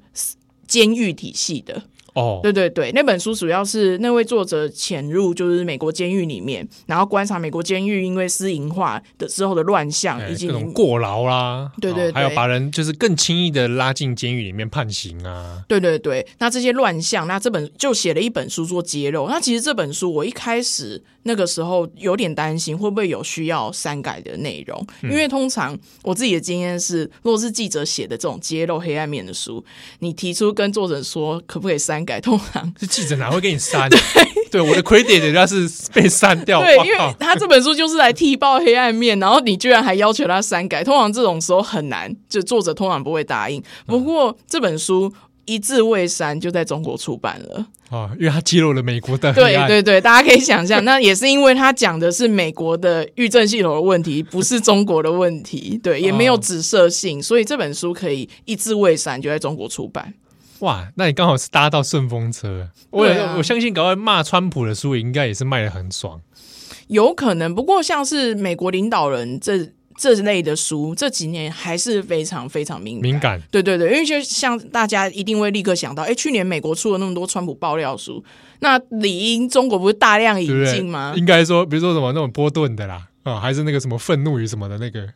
[0.67, 1.83] 监狱体系的。
[2.17, 19.29] 哦，对对对，那本书主要是那位作者潜入就是美国监狱里面，然后观察美国监狱因为私营化的之后的乱象，以及各种过劳啦，对对对，还有把人就是更轻易的拉进监狱里面判刑啊，对对对，那这些乱象，那这本就写了一本书做揭露。
[19.29, 29.63] 那其实这本书我一开始那个时候有点担心会不会有需要删改的内容，因为通常我自己的经验是，如果是记者写的这种揭露黑暗面的书，
[29.99, 32.06] 你提出跟作者说可不可以删。
[32.07, 33.91] 改通常是记者哪会给你删？
[33.91, 33.99] 对，
[34.53, 36.63] 对，我的 credit 人家是被删掉。
[36.63, 43.63] 对，因为他这本书就是来踢爆黑暗面，然后你居然还要求他删改，通常这种时候很难，就作者通常不会答应。
[43.85, 45.13] 不过这本书
[45.45, 49.33] 一字未删，就在中国出版了啊，因为他揭露了美国的。
[49.33, 55.79] 对对对，大家可以想象，那也是因为他讲的是美国的狱政系统的问题，不是中国的问题。
[55.83, 60.13] 对，也没有指涉性，所以这本书可以一字未删，就在中国出版。
[60.61, 62.69] 哇，那你刚好是搭到顺风车。
[62.91, 66.21] 我、啊、我相信，搞快骂川普的书应该也是卖的很爽。
[66.89, 73.03] 有可能，不过像是美国领导人这这类的书，这几年还是非常非常敏感。
[73.03, 78.23] 敏感，对对对，因为就像大家一定会立刻想到，哎，去年美国出了那么多川普爆料书，
[78.61, 81.13] 那理应中国不是大量引进吗？
[81.13, 85.09] 对对，应该说，比如说什么那种波顿的啦，啊，还是那个什么愤怒与什么的那个，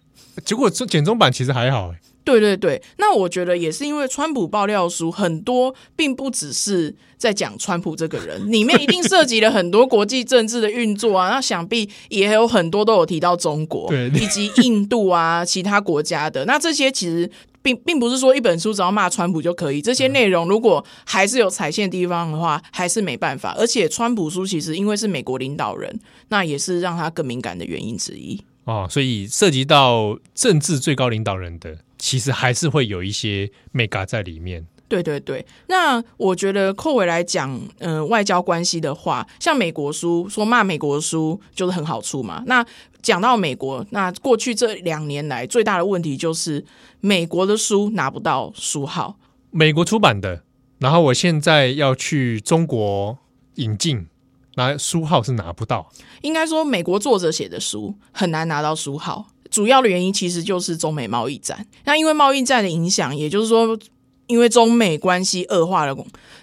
[0.45, 1.95] 结果简中版其实还好。
[2.23, 11.31] 对对对，那我觉得也是因为川普爆料书很多，并不只是在讲川普这个人，里面一定涉及了很多国际政治的运作啊。
[11.31, 16.45] 那想必也有很多都有提到中国， 以及印度啊其他国家的。
[16.45, 17.29] 那这些其实
[17.63, 23.55] 并并不是说一本书只要骂川普就可以，这些内容如果还是有踩线地方的话，还是没办法。
[23.59, 28.41] 而且川普书其实因为是美国领导人，那也是让他更敏感的原因之一。
[28.65, 31.79] 哦，所以涉及到政治最高领导人的。
[32.01, 34.67] 其实还是会有一些眉角在里面。
[34.89, 42.43] 对对对，那我觉得扣回来讲，嗯、呃，外交关系的话，像美国书说骂美国书就是很好处嘛。
[42.47, 42.67] 那
[43.01, 46.65] 讲到美国，那过去这两年来最大的问题就是
[46.99, 49.17] 美国的书拿不到书号，
[49.53, 50.43] 美国出版的，
[50.79, 53.17] 然后我现在要去中国
[53.55, 54.09] 引进，
[54.57, 55.89] 拿书号是拿不到。
[56.23, 59.29] 应该说，美国作者写的书很难拿到书号。
[59.51, 61.67] 主要的原因其实就是中美贸易战。
[61.85, 63.79] 那因为贸易战的影响，也就是说，
[64.27, 65.97] 因为中美关系恶化了，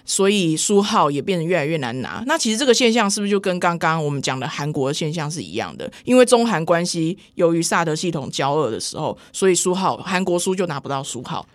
[0.04, 2.22] 所以书号也变得越来越难拿。
[2.26, 5.90] 那其实这个现象是不是就跟刚刚我们讲的韩国的现象是一样的？
[6.04, 11.46] 因为中韩关系由于萨德系统交恶的时候，所以书号韩国书就拿不到书号。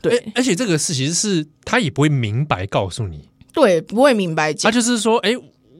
[0.00, 4.72] 对，而且这个事其实是他也不会明白告诉你，对，不会明白讲。
[4.72, 5.30] 他就是说，哎，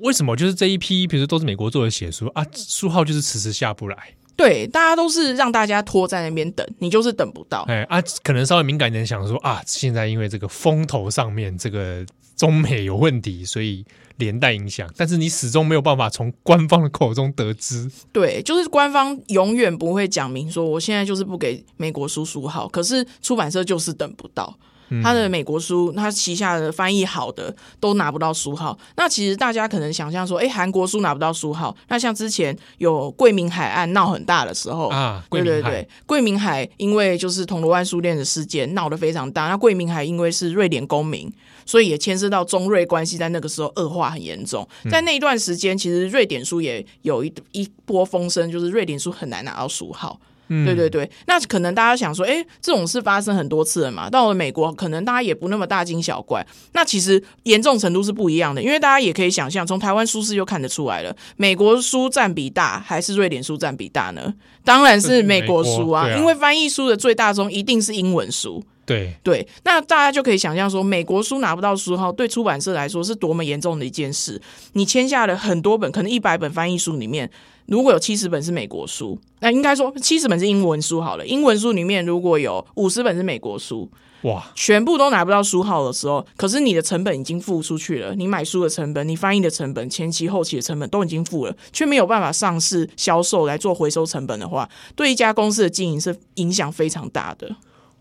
[0.00, 3.96] 为什么就是这一批，比如说都是美国作者写书啊，书号就是迟迟下不来。
[4.36, 7.64] 对，大家都是让大家拖在那边等，你就是等不到。
[7.68, 12.04] 哎啊，可能稍微敏感一点，想说啊，现在因为这个风头上面这个
[12.36, 13.84] 中美有问题，所以
[14.16, 14.88] 连带影响。
[14.96, 17.90] 但是你始终没有办法从官方的口中得知。
[18.12, 24.58] 对，就是官方永远不会讲明说，我现在就是不给美国叔叔好，可是出版社就是等不到。
[25.00, 28.76] 他的美国书，他旗下的翻译好的都拿不到书号。
[28.96, 39.46] 那其实大家可能想象说，哎，韩国书拿不到书号，那像之前有桂明海岸闹很大的时候啊，对对对，桂明海因为就是铜锣湾书店的事件闹得非常大。
[39.46, 41.32] 那桂明海因为是瑞典公民，
[41.64, 44.66] 所以也牵涉到中瑞关系，在那个时候恶化很严重。
[44.90, 50.18] 在那一段时间，其实瑞典书也有一一波风声，就是瑞典书很难拿到书号。
[50.64, 56.46] 对对对，那可能大家想说，哎，这种事发生很多次了嘛，到了美国，可能大家也不那么大惊小怪。
[56.72, 64.34] 那其实严重程度是不一样的，因为大家也可以想象，从台湾书市就看得出来了，美国书占比大还是瑞典书占比大呢？
[64.64, 68.62] 当然是美国书啊，啊因为翻译书的最大宗一定是英文书。
[68.84, 74.40] 对对，那大家就可以想象说，美国书拿不到书号，对出版社来说是多么严重的一件事。
[74.72, 77.30] 你签下了很多本，可能一百本翻译书里面，
[77.66, 81.26] 如果有七十本是美国书，那应该说七十本是英文书好了。
[81.26, 83.88] 英文书里面如果有五十本是美国书。
[84.22, 84.52] 哇！
[84.54, 97.52] 全部都拿不到书号的时候，可是你的成本已经付出去了，你买书的成本、你翻译的成本、前期后期的成本都已经付了，却没有办法上市销售来做回收成本的话，对一家公司的经营是影响非常大的。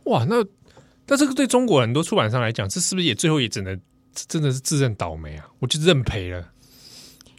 [0.04, 0.46] 哇，那
[1.12, 3.78] 那这个对中国很多出版商来讲，这是不是也最后也只能
[4.30, 5.46] 真的是自认倒霉啊？
[5.60, 6.48] 我就认赔了。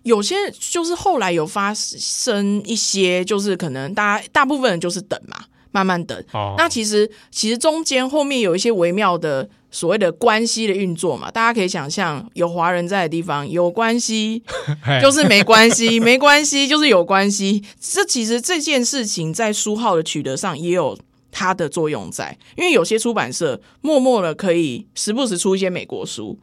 [0.02, 5.46] 有些就是后来有发生一些，就是可能大家大部分人就是等嘛。
[5.74, 14.42] 慢慢等，哦、那其实其实中间后面有一些微妙的所谓的关系的运作嘛，大家可以想象，有华人在的地方有关系
[15.00, 17.64] 就是没关系， 没关系就是有关系。
[17.80, 20.98] 这其实这件事情在书号的取得上也有
[21.32, 26.38] 它的作用在，因为有些出版社默默的可以时不时出一些美国书，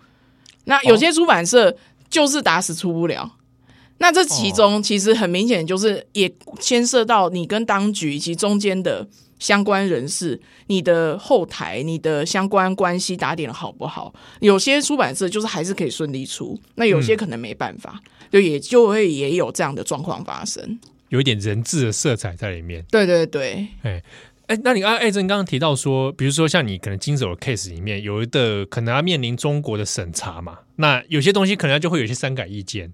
[0.66, 1.78] 那有些出版社
[2.10, 3.38] 就是打死出不了。
[4.00, 9.06] 那这其中其实很明显，就是也牵涉到你跟当局以及中间的
[9.40, 14.14] 相关人士，你的后台、你的相关关系打点的好不好？
[14.40, 22.82] 有些出版社就是还是可以顺利出，那有些可能没办法，嗯、就也就会也有这样的状况发生，有一点人质的色彩在里面。
[22.90, 24.02] 对对对，哎
[24.50, 32.92] 哎，那你刚艾珍刚刚提到说，比如说像你可能经手的 case 里面有一个可能要面临中国的审查嘛，那有些东西可能就会有些删改意见。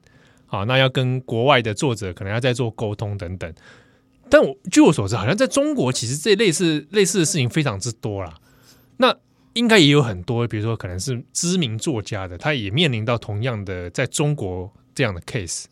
[0.47, 3.53] 好，那要跟国外的作者可能要再做沟通等等，
[4.29, 8.33] 但我据我所知，好像在中国其实这类似类似的事情非常之多啦。
[8.97, 9.15] 那
[9.53, 15.67] 应该也有很多，比如说可能是知名作家的，他也面临到同样的在中国这样的 case。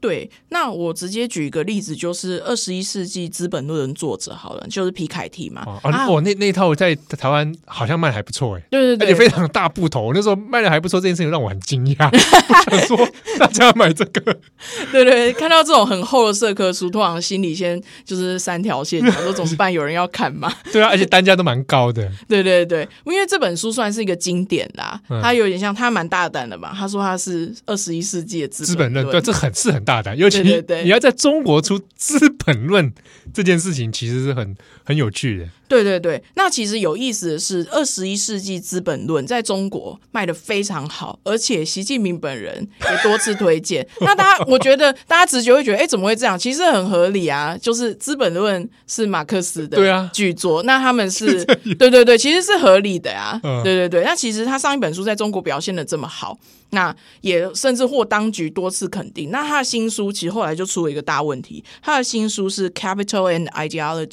[0.00, 5.64] 对，那我直接举一个例子，就是《二十一世纪资本论》作者好了，就是皮凯蒂嘛。
[5.66, 8.62] 哦，啊、哦那那套在台湾好像卖的还不错哎。
[8.70, 12.08] 对对对，而且非常大部头，那时候卖的还不错，这件事情让我很惊讶。
[12.70, 13.08] 我想说
[13.40, 14.20] 大家买这个，
[14.92, 19.72] 对对，看到这种很厚的社科书，通常心里先就是三条线，想说怎么办？
[19.72, 20.52] 有人要看吗？
[20.72, 22.08] 对啊，而且单价都蛮高的。
[22.28, 26.72] 对对对，因为这本书算是一个经典啦，嗯、它有点像，它蛮大胆的嘛。
[26.72, 29.87] 他说他是二十一世纪的资本论，对，这很是很。
[29.88, 32.92] 大胆，尤其你要在中国出《资本论》
[33.32, 35.48] 这件事情，其实是很很有趣的。
[35.68, 43.86] 对对对，那其实有意思的是，《二十一世纪资本论》在中国卖的非常好，而且习近平本人也多次推荐。
[44.00, 46.38] 那大家，我觉得大家直觉会觉得，哎，怎么会这样？
[46.38, 51.44] 其实很合理啊，就是《资本论》是马克思的巨作，那他们是，
[51.78, 53.38] 对对对，其实是合理的呀。
[53.42, 56.38] 嗯、对对对，那其实他上一本书在中国表现的这么好，
[56.70, 59.30] 那也甚至获当局多次肯定。
[59.30, 64.08] 那他的新书其实后来就出了一个大问题，他的新书是《Capital and Ideology》，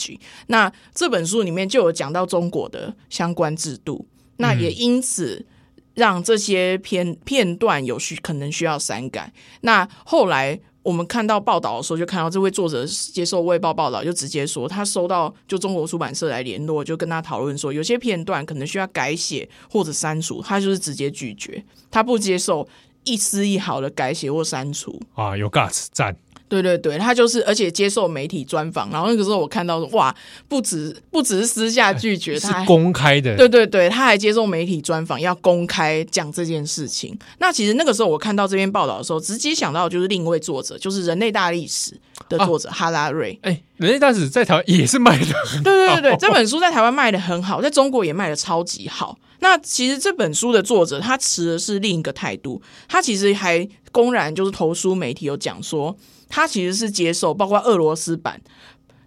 [0.47, 1.44] 那这本书。
[1.45, 4.05] 里面就有讲到中国的相关制度，
[4.37, 5.45] 那也因此
[5.93, 9.31] 让这些片片段有需可能需要删改。
[9.61, 22.67] 那后来我们看到报道的时候，就看到这位作者接受《卫报》报道，就直接说他收到就中国出版社来联络，就跟他讨论说有些片段可能需要改写或者删除，他就是直接拒绝，他不接受
[23.03, 25.01] 一丝一毫的改写或删除。
[25.15, 26.15] 啊，有 guts 赞。
[26.47, 30.15] 对对对，他就是，而且接受媒体专访，然后那个时候我看到说，哇，
[30.47, 33.35] 不止不只是私下拒绝，他是公开的。
[33.35, 37.17] 对对对，他还接受媒体专访，要公开讲这件事情。
[37.39, 41.91] 那其实那个时候我看到这篇报道的时候，直接想到就是另一位作者，就是《人类大历史》
[42.29, 43.37] 的作者、啊、哈拉瑞。
[43.41, 45.25] 哎，《人类大历史》在台湾也是卖的
[45.63, 49.17] 对对对对，这本书在台湾卖的很好，在中国也卖的超级好。
[49.39, 55.97] 那其实这本书的作者他持的是另一个态度，他其实还公然就是投书媒体有讲说。
[56.29, 58.41] 他其实是接受，包括俄罗斯版，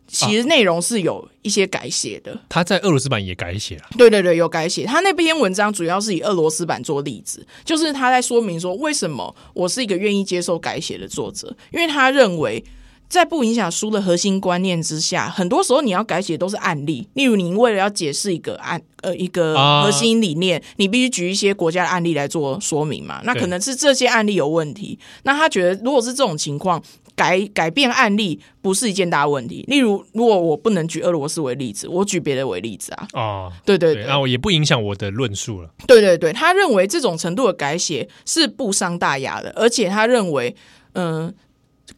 [0.07, 2.39] 其实内容是有一些改写的。
[2.49, 3.85] 他在俄罗斯版也改写了。
[3.97, 4.85] 对对对，有改写。
[4.85, 12.65] 他那篇文章主要是以俄罗斯版做例子，就是他在说明说，为什么我是一个愿意接受改写的作者，因为他认为。
[13.09, 17.09] 在不影响书的核心观念之下，很多时候你要改写都是案例。
[17.15, 23.23] 例如，你为了要解释一个案呃一个核心理念，啊、你必须举一些国家的案例来做说明嘛。
[23.25, 24.99] 那可能是这些案例有问题。
[25.23, 26.83] 那他觉得，如果是这种情况，
[27.19, 29.65] 改改变案例不是一件大问题。
[29.67, 33.09] 例如，如果我不能举俄罗斯为例子，我举别的为例子啊。
[33.13, 35.69] 哦，对对对，那我也不影响我的论述了。
[35.87, 40.55] 对对对，他认为这种程度的改写是不伤大雅的，而且他认为，
[40.93, 41.35] 嗯、呃。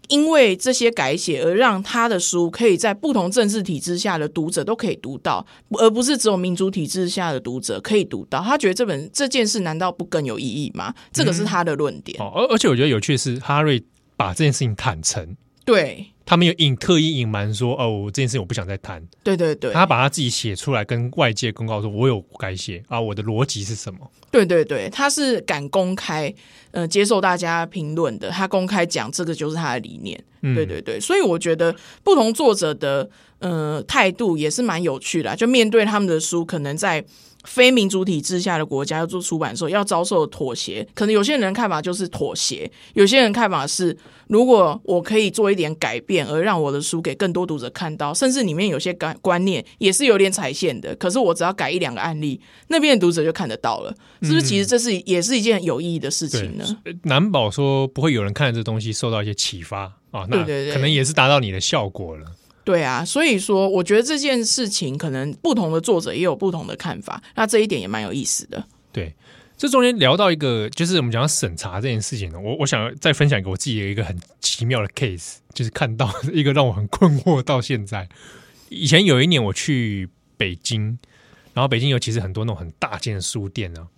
[0.09, 5.45] 因为这些改写而让他的书可以在不同政治体制下的读者都可以读到，
[5.79, 8.41] 而不是只有民主体制下的读者可以读到。
[8.41, 10.93] 他觉得这本这件事难道不更有意义吗？
[11.13, 12.21] 这个是他的论点。
[12.21, 13.83] 嗯、哦，而而且我觉得有趣的是，哈瑞
[14.21, 16.07] 把这件事情坦诚，对。
[16.27, 19.05] 他没有隐刻意隐瞒说哦，这件事情我不想再谈。
[19.25, 24.09] 对对对，他把他自己写出来，跟外界公告说，我有改写啊，我的逻辑是什么？
[24.31, 26.33] 对对对，他是敢公开
[26.71, 30.23] 呃接受大家评论的，他公开讲这个就是他的理念。
[30.43, 33.11] 嗯、对对对，所以我觉得不同作者的
[33.41, 37.05] 呃态度也是蛮有趣的，就面对他们的书，可能在。
[37.45, 40.87] 非民主体制下的国家要做出版的时候，要遭受妥协。
[40.95, 43.97] 可能有些人的看法就是妥协，有些人看法是，
[44.29, 50.95] 如果我可以做一点改变，而让我的书给更多读者看到，甚至里面有些观观念也是有点踩线的。
[50.97, 54.43] 可是我只要改一两个案例，那边的读者就看得到了，是不是？
[54.43, 56.65] 其实这是也是一件有意义的事情呢。
[57.05, 62.25] 难保说不会有人看这东西受到一些启发啊，那可能也是达到你的效果了。
[62.25, 62.40] 对
[62.71, 68.65] 对啊，所以说我觉得这件事情可能不同的作者也有不同的看法，那这一点也蛮有意思的。
[68.93, 69.13] 对，
[69.57, 78.09] 这中间聊到一个，就是我们讲到审查这件事情呢，我我想再分享给我自己的一个很奇妙的 case，就是看到一个让我很困惑到现在。
[78.69, 80.97] 以前有一年我去北京，
[81.53, 83.89] 然后北京有其实很多那种很大件的书店呢，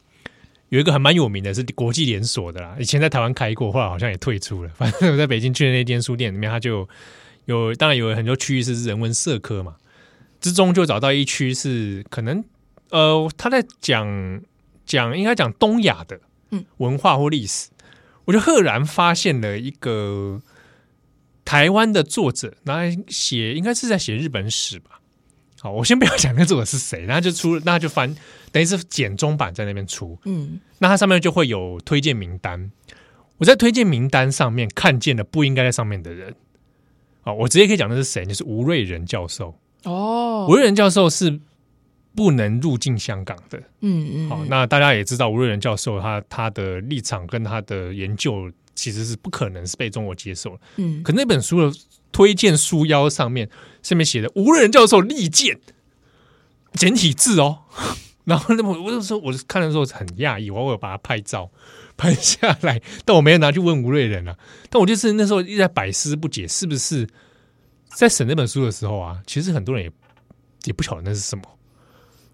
[0.71, 4.71] 有一个还蛮有名的是国际连锁的啦，以前在台湾开过，后来好像也退出了。
[4.77, 6.89] 反正我在北京去的那间书店里面，他就。
[7.47, 9.77] 有，当然有很多区域是人文社科嘛，
[10.41, 12.45] 之中就找到一区是可能，
[12.91, 14.41] 呃，他在讲
[14.87, 16.21] 讲应该讲东亚的
[16.51, 17.85] 嗯文化或历史，嗯、
[18.27, 20.41] 我就赫然发现了一个
[21.45, 25.01] 台湾的作者，拿来写，应该是在写日本史吧。
[25.61, 28.15] 好，我先不要讲那作者是谁，那就出，那就翻，
[28.51, 32.71] 等于是简中版在那边出，嗯，那它上面就会有推荐名单，
[33.39, 36.35] 我在推荐名单上面看见了不应该在上面的人。
[37.23, 38.27] 好，我直接可以讲的是谁？
[38.27, 39.55] 就是吴瑞仁教授
[39.85, 40.47] 哦。
[40.49, 41.41] 吴瑞仁教授是
[42.15, 43.63] 不能入境香港的。
[43.81, 44.29] 嗯嗯。
[44.29, 50.61] 好，那大家也知道吴瑞仁教授他他的立场跟他的研究其实是不可能是被中国接受的。
[50.77, 51.03] 嗯。
[51.03, 51.79] 可那本书的
[52.11, 53.49] 推荐书腰上面
[53.83, 55.61] 上面写的吴瑞仁教授力荐
[56.75, 57.61] 简体字哦。
[58.25, 61.51] 然后那么我就说，我看的时候很讶异，我我有把它拍照。
[62.03, 64.37] 拍下来，但我没有拿去问吴瑞仁啊。
[64.69, 67.07] 但我就是那时候一直在百思不解，是不是
[67.95, 69.19] 在审那本书的时候啊？
[69.25, 69.93] 其实很多人也
[70.65, 71.45] 也不晓得那是什么。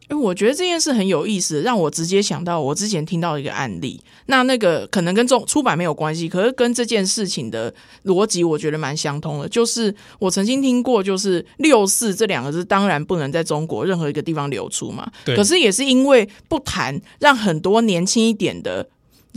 [0.09, 4.03] 哎，我觉得这件事很有意思，让我直接想到我之前听到一个案例。
[4.25, 9.47] 那那个可能跟中出版没有关系，可是跟这件事情的逻辑，我觉得蛮相通的。
[9.47, 15.13] 就是我曾经听过，就是“六四”这两个字当然不能在中国任何一个地方流出嘛。
[15.27, 15.37] 对。
[15.37, 18.89] 可是也是因为不谈，让很多年轻一点的。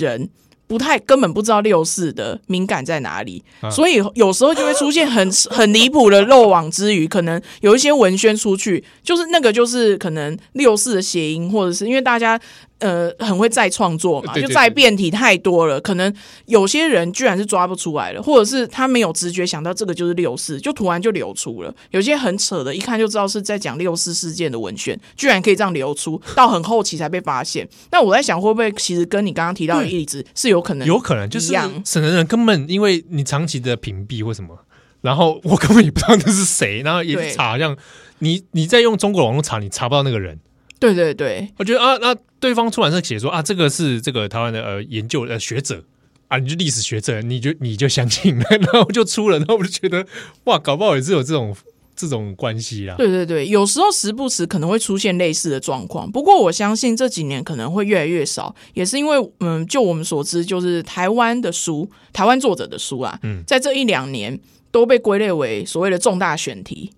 [0.02, 0.30] 人
[0.68, 7.08] 不太根本不知道六四的敏感在哪里，啊、所以有时候就会出现很 很离谱的漏网之鱼。
[7.08, 12.40] 可能有一些文宣出去，就是那个就是可能六四的谐音，或者是因为大家。
[12.82, 16.14] 呃，很会再创作嘛，就再变体太多了，可能
[16.48, 21.74] 有些人居然是抓不出来了，或者是他没有直觉想到这个就是六四，就突然就流出了。
[21.92, 27.68] 有些很扯的，一看就知道是在讲六四事件的文宣，居然可以这样流出，到很后期才被发现。
[27.92, 30.88] 那我在想，会不会其实跟你刚刚提到的例子是有可能？
[30.88, 31.54] 有可能就是
[31.86, 34.58] 省的人根本因为你长期的屏蔽或什么，
[35.02, 37.78] 然后我根本也不知道那是谁，然后也查，好像
[38.20, 40.40] 你你在用中国网络查，你查不到那个人。
[40.82, 45.84] 对对对，我觉得啊，那对方出版社写说啊，这个是这个台湾的呃研究呃学者
[46.28, 50.06] 啊，你就历史学者，你就你就相信了， 然后就出了，然后我就觉得
[50.46, 51.56] 哇，搞不好也是有这种
[51.96, 52.96] 这种关系啦。
[52.98, 64.40] 对对对，有时候时不时可能会出现类似的状况，不过我相信这几年可能会越来越少，也是因为嗯，就我们所知，就是台湾的书，台湾作者的书啊，嗯，在这一两年
[64.72, 66.92] 都被归类为所谓的重大选题。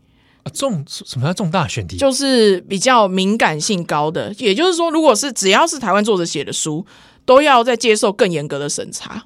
[0.44, 1.98] 啊，重什么叫重大选题？
[1.98, 6.86] 就是比较敏感性高的，也就是说，如果是只要是台湾作者写的书，
[7.26, 9.24] 都要再接受更严格的审查。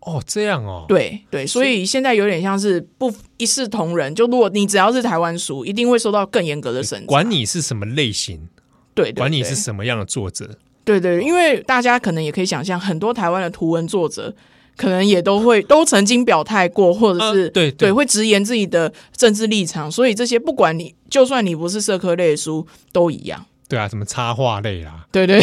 [0.00, 4.14] 哦，这样哦，对对，所以现在有点像是不一视同仁。
[4.14, 8.48] 就如果你只要是台湾书，一定会受到更严格的审查，管你是什么类型，
[8.94, 10.46] 对，对，对，管你是什么样的作者，
[10.84, 14.34] 对，对对，因为大家可能也可以想象，很多台湾的图文作者。
[14.76, 23.46] 可能也都会都曾经表态过，或者是、呃、对对，对会直言自己的政治立场，所以这些不管你就算你不是社科类的书都一样。
[23.68, 25.40] 对啊，什么插画类啦，对对，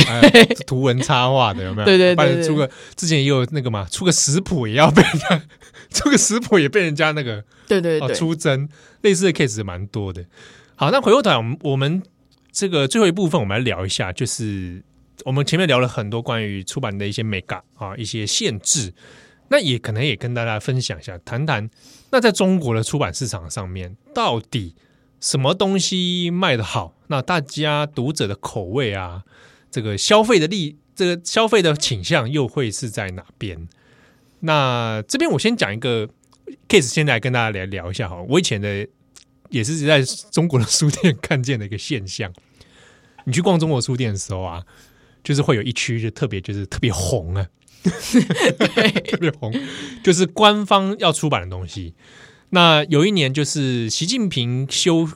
[0.66, 1.86] 图文插画的有没有？
[1.86, 5.44] 对对对，对，出个之前也有那个嘛，出个食谱也要被人家
[5.90, 8.70] 出个食谱也被人家那个对对对、哦、出征，
[9.02, 10.24] 类似的 case 蛮多的。
[10.76, 12.02] 好，那回过头来，我们我们
[12.54, 14.82] 这个最后一部分，我们来聊一下，就是
[15.26, 18.94] 我们前面聊了很多关于出版的一些美感啊，一些限制。
[19.50, 21.70] 那也可能也跟大家分享一下，谈谈
[22.12, 24.76] 那在中国的出版市场上面，到底
[25.20, 26.96] 什么东西卖得好？
[27.08, 29.24] 那大家读者的口味啊，
[29.70, 33.68] 这个消费的力，这个消费的倾向又会是在哪边？
[34.40, 36.08] 那这边我先讲一个
[36.68, 38.22] case 现在来跟大家来聊一下哈。
[38.30, 38.88] 我以前的
[39.50, 42.34] 也是在中国的书店看见的一个现象。
[43.26, 44.62] 你去逛中国书店的时候啊，
[45.24, 47.48] 就是会有一区就特别就是特别红啊，
[49.10, 49.54] 特别红，
[50.04, 51.94] 就是官方要出版的东西。
[52.50, 55.10] 那有一年就是习近平修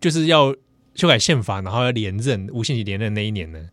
[0.00, 0.54] 就是要
[0.94, 3.68] 修改宪法，然后要连任无限期连任那一年呢，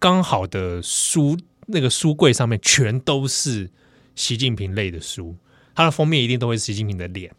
[0.00, 3.70] 刚好的书那个书柜上面全都是
[4.14, 5.36] 习近平类的书，
[5.74, 7.32] 它的封面一定都会习近平的脸。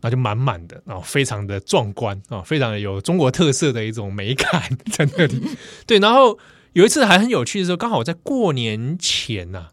[0.00, 5.42] 那就满满的啊，非常的壮观啊，非常的有中国特色的一种美感 在那里。
[5.88, 6.38] 对，然后
[6.72, 9.68] 有一次还很有趣的时候，刚好在过年前呐、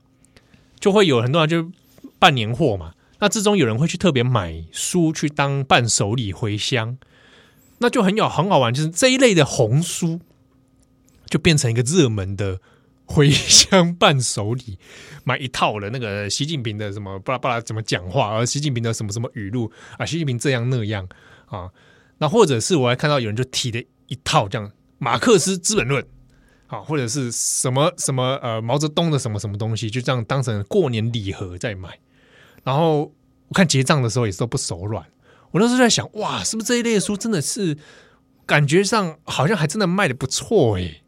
[0.80, 1.72] 就会有很多人就
[2.20, 2.94] 办年货嘛。
[3.20, 6.98] 那之中有人会去特别买书去当伴手礼回乡，
[7.80, 10.20] 那就很有很好玩，就是这一类的红书
[11.28, 12.60] 就变成一个热门的。
[13.08, 14.80] 回乡伴手礼，
[15.24, 21.08] 买一套的那个习近平的什么巴拉巴拉怎么讲话，而习近平的什么什么语录啊，习近平这样那样
[21.46, 21.70] 啊，
[22.18, 26.04] 那或者是我还看到有人就提了一套这样马克思资本论
[26.68, 32.00] 啊，或者是什么什么呃毛泽东的什么什么东西，就这样当成过年礼盒在卖。
[32.64, 33.12] 然后
[33.48, 35.06] 我看结账的时候也是都不手软，
[35.52, 37.78] 我那时候在想，哇，是不是这一类书真的是
[38.46, 41.02] 感觉上好像还真的卖的不错哎。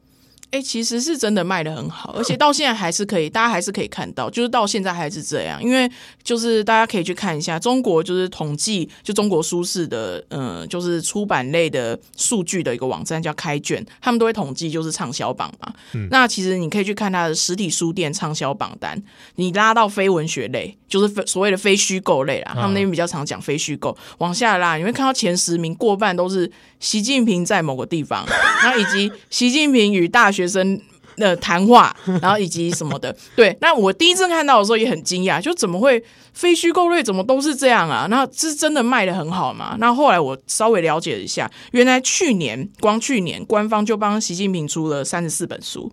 [0.50, 5.62] 哎、欸，其实是真的卖的很好，而且到现在还是可以，大家还是可以看到，就是到现在还是这样。
[5.62, 5.90] 因为
[6.24, 15.74] 就是大家可以去看一下中国就是统计，就中国书市的，嗯、呃，就是出版类的数据的一个网站叫开卷，他们都会统计就是畅销榜嘛。
[15.92, 19.02] 嗯、那其实你可以去看它的实体书店畅销榜单，
[19.36, 28.26] 你拉到非文学类，就是非所谓的非虚构类啦，他们那边比较常讲非虚构，往下拉你会看到前十名过半都是习近平在某个地方，
[28.64, 30.78] 然后以及习近平与大学生
[31.16, 33.58] 的谈话， 然后以及什么的，对。
[33.62, 38.08] 那我第一次看到的时候也很惊讶，就怎么会非虚构类怎么都是这样啊？
[38.10, 39.78] 那这是真的卖的很好嘛？
[39.80, 45.90] 那后来我稍微了解了一下，原来去年光去年官方就帮习近平出了三十四本书。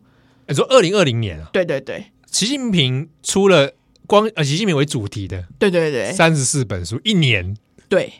[0.48, 1.48] 你说二零二零年啊？
[1.52, 3.72] 对对对，习近平出了
[4.06, 7.56] 光呃习近平为主题的，对对对，三十四本书一年，
[7.88, 8.12] 对。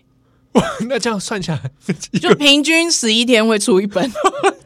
[0.53, 1.71] 哇， 那这样算下来，
[2.19, 4.09] 就平均十一天会出一本。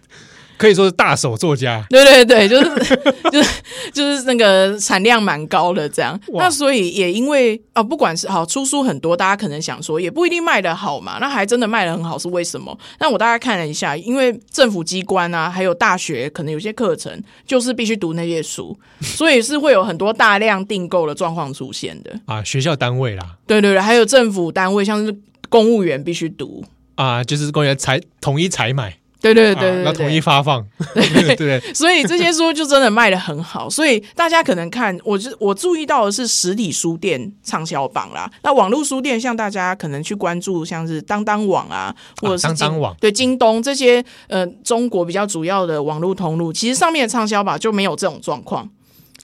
[0.58, 2.96] 可以说是大手作家，对对对，就是
[3.30, 6.20] 就是就是那个产量蛮高的这样。
[6.34, 11.18] 那所以也因为啊，不管是好出书很多，大家可能想说也不一定卖的好嘛。
[11.20, 12.76] 那还真的卖得很好，是为什么？
[12.98, 22.42] 那我大概看了一下，因为政府机关啊，还有大学可能有些课程就是必须读那些书， 所以是会有很多大量订购的状况出现的啊。
[22.42, 25.16] 学校单位啦，对对对，还有政府单位，像是
[25.48, 26.64] 公务员必须读
[26.96, 28.96] 啊，就是公务员采统一采买。
[29.20, 30.64] 对对对对，要统一发放，
[30.94, 33.68] 对对，所以这些书就真的卖的很好。
[33.68, 38.30] 所以大家可能看，我就我注意到的是实体书店畅销榜啦。
[38.42, 48.68] 那网络书店，像大家可能去关注，像是当当网啊，或者是当当网，对京东这些呃中国比较主要的网络通路，其实上面的畅销榜就没有这种状况。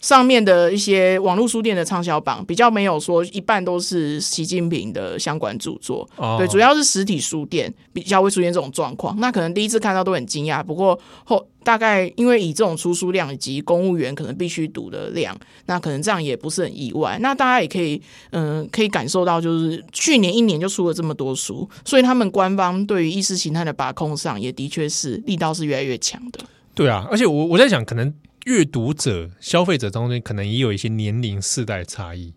[0.05, 9.19] 上面的一些网络书店的畅销榜比较没有说一半都是习近平的相关著作，哦、对，主要是实体书店比较会出现这种状况。
[9.19, 15.35] 那可能第一次看到都很惊讶，不过后大概因为以这种出书量以及公务员可能必须读的量，
[15.65, 17.17] 那可能这样也不是很意外。
[17.23, 17.99] 那大家也可以
[18.33, 26.41] 嗯、呃，可以感受到就是去年一年就出了这么多书，所以他们官方对于意识形态的把控上也的确是力道是越来越强的。
[26.75, 28.13] 对啊，而且我我在想可能。
[28.45, 32.33] 阅读者、消费者当中，可能也有一些年龄世代差异。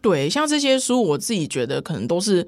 [0.00, 2.46] 对，像这些书，我自己觉得可能都是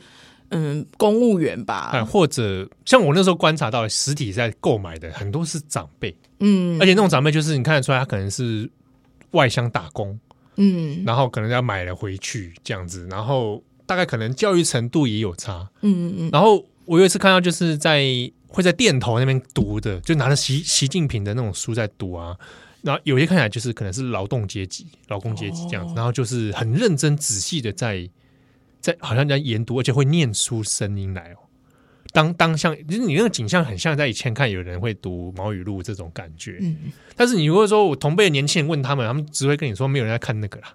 [0.51, 8.71] 嗯，公务员吧，或者像我那时候观察到，实体在购买的很多是长辈，嗯，而且那种长辈就是你看得出来，他可能是
[9.31, 10.19] 外乡打工，
[10.57, 18.05] 嗯，然后可能要买了回去这样子，然后大概可能教育程度也有差，嗯嗯嗯，然后我有一次看到，就是在
[18.47, 22.37] 会在店头那边读的，就拿着习习近平的那种书在读啊。
[22.83, 28.09] 然后有些看起来就是可能是劳动阶级、劳工阶级这样子，哦、然后就是很认真仔细的在
[28.81, 31.39] 在好像在研读，而且会念出声音来哦。
[32.12, 36.77] 当当像就是你那个景象很像在以前看有人会读毛语录这种感觉，嗯，
[37.14, 40.74] 但是你如果说我同辈的年轻人问他们，他们只会跟你说没有人在看那个啦。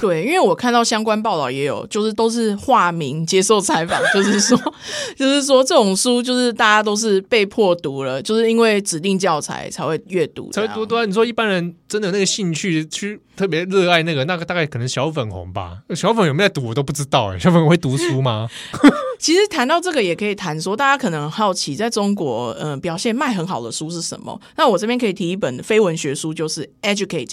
[0.00, 4.58] 对，因为我看到相关报道也有，就是都是化名接受采访，就是说，
[5.14, 11.04] 就是说这种书就是大家都是被迫读了，就是因为指定教材才会阅读，才会读多。
[11.04, 15.78] 你说一般人真的有那个兴趣去特别热爱那个，那个大概可能小粉红吧。
[15.94, 18.48] 小粉有没有在读我都不知道哎，小粉红会读书吗？
[19.18, 24.40] 其实谈到这个也可以谈说，大家可能好奇，在中国，嗯、呃，表现卖很好的书是什么？
[24.56, 27.26] 那我这边可以提一本非文学书，就是《Educated》。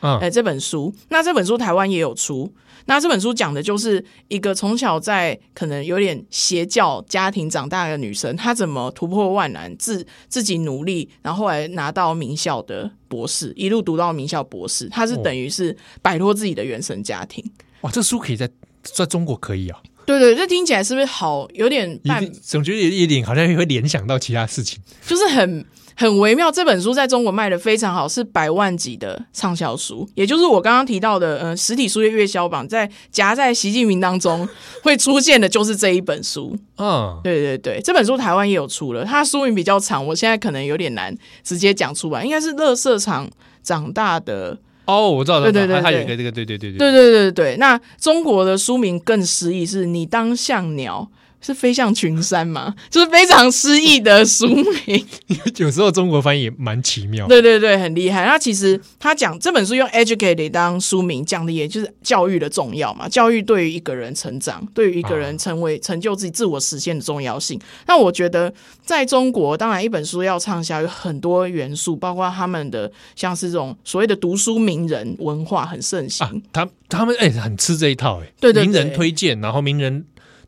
[0.00, 2.52] 嗯，哎，这本书，那这本书台湾也有出。
[2.88, 17.44] 那这本书讲的就是一个从小在可能有点邪教家庭长大的女生，她怎么突破万难，自自己努力，然后后来拿到名校的博士，一路读到名校博士，她是等于是摆脱自己的原生家庭。
[17.80, 18.48] 哇，这书可以在
[18.82, 19.80] 在中国可以啊？
[20.04, 22.24] 对对，这听起来是不是好有点半？
[22.34, 25.66] 总觉得有一点好像会联想到其他事情，就是很。
[25.98, 34.46] 很微妙，这本书在中国卖的非常好，是百万级的畅销书，也就是我刚刚提到的，呃，实体书的月销榜，在夹在习近平当中
[34.82, 36.54] 会出现的，就是这一本书。
[36.76, 43.26] 嗯，对对对，这本书台湾也有出了，它书名比较长，我现在可能有点难直接讲出来，应该是乐色场
[43.62, 44.58] 长大的。
[44.84, 47.56] 哦，我知道，对对对，它有一个这个，对对对对，对对对对。
[47.56, 51.10] 那中国的书名更诗意，是你当像鸟。
[51.40, 52.74] 是飞向群山吗？
[52.90, 55.06] 就是非常诗意的书名。
[55.58, 57.26] 有时候中国翻译也蛮奇妙。
[57.26, 58.24] 对对对，很厉害。
[58.24, 63.08] 那其实他讲这本书用 “educated” 当书名，讲的也就是教育的重要嘛。
[63.08, 67.58] 教育对于一个人成长，对于一个人成为成就自己、自我实现的重要性。
[67.58, 76.26] 啊、那我觉得在中国，当然一本书要畅销，有很多元素，包括他们的像是这种所谓的读书名人文化很盛行。
[76.26, 78.32] 啊、他他们哎、欸，很吃这一套哎、欸。
[78.40, 80.04] 对，对对，名人推荐，然后名人。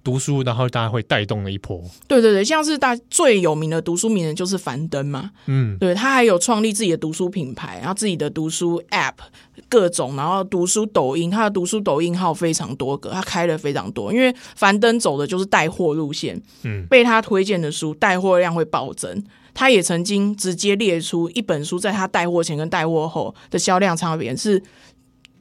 [0.08, 1.84] 读书，然后大家会带动了一波。
[2.06, 5.30] 对对对，像是大最有名的读书名人就是樊登嘛。
[5.44, 9.16] 嗯，对，他还有创立自己的读书品牌，然后自己的读书 App
[9.68, 14.10] 各种，然后读书抖音，他的读书抖音号非常多个，他开了非常多。
[14.10, 19.22] 因为樊登走的就是带货路线，嗯，被他推荐的书带货量会暴增。
[19.52, 24.62] 他也曾经直接列出一本书在他带货前跟带货后的销量差别是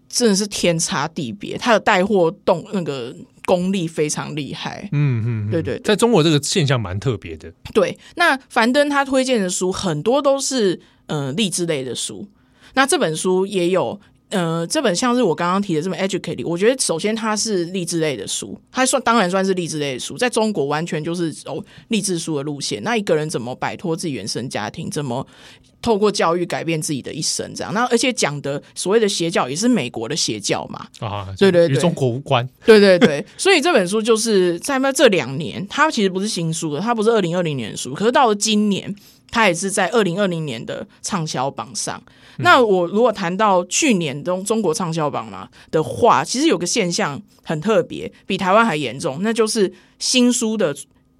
[0.09, 1.57] 真的是天差地别。
[1.57, 3.15] 他的带货动那个。
[3.47, 7.49] 功力非常厉害，嗯嗯，对，对对，在中国这个现象蛮特别的。
[7.73, 12.27] 对，那樊登他推荐的书很多都是呃励志类的书，
[12.73, 22.83] 那这本书也有，呃，这本像是我刚刚提的这本《Educate》，我觉得首先它是励志类的书，它算当然算是励志类的书，在中国完全就是走励志书的路线。
[22.83, 25.25] 那一个人怎么摆脱自己原生家庭，怎么？
[25.79, 27.71] 透过教育改变自己的一生，这样。
[27.71, 30.87] 那而且讲的所谓的邪教也是美国的邪教嘛？
[30.99, 32.45] 啊，对对对，与中国无关。
[32.65, 38.93] 对对对，所以这本书就是在那这两年，它其实不是新书了，它不是二零二零年的书，可是到了今年，
[39.29, 42.01] 它也是在二零二零年的畅销榜上。
[42.39, 50.75] 那我如果谈到去年中中国畅销榜嘛的话，其实有个现象很特别，比台湾还严重，那就是新书的。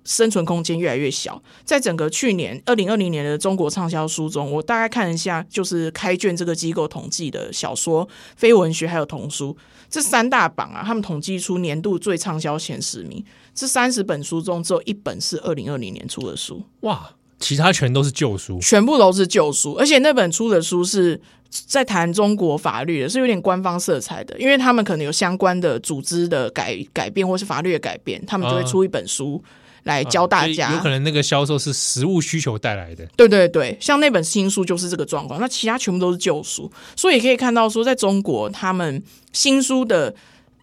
[0.10, 8.08] 生存空间越来越小，在整个去年二零二零年的中国畅销书中，我大概看一下，就是开卷这个机构统计的小说、
[8.38, 9.58] 非文学还有童书。
[9.90, 13.22] 这三大榜啊，他们统计出年度最畅销前十名，
[13.54, 17.10] 这三十本书中只有一本是二零二零年出的书，哇，
[17.40, 21.20] 其他全都是旧书，全部都是旧书，而且那本出的书是
[21.50, 29.44] 在谈中国法律的，是有点官方色彩的，因为他们可能有相关的组织的改改变或是法律的改变，他们就会出一本书。
[29.46, 33.06] 啊来教大家，啊、有可能那个销售是实物需求带来的。
[33.16, 40.14] 对对对，像那本新书就是这个状况，那其他全部都是旧书，所以可以看到说，在中国他们新书的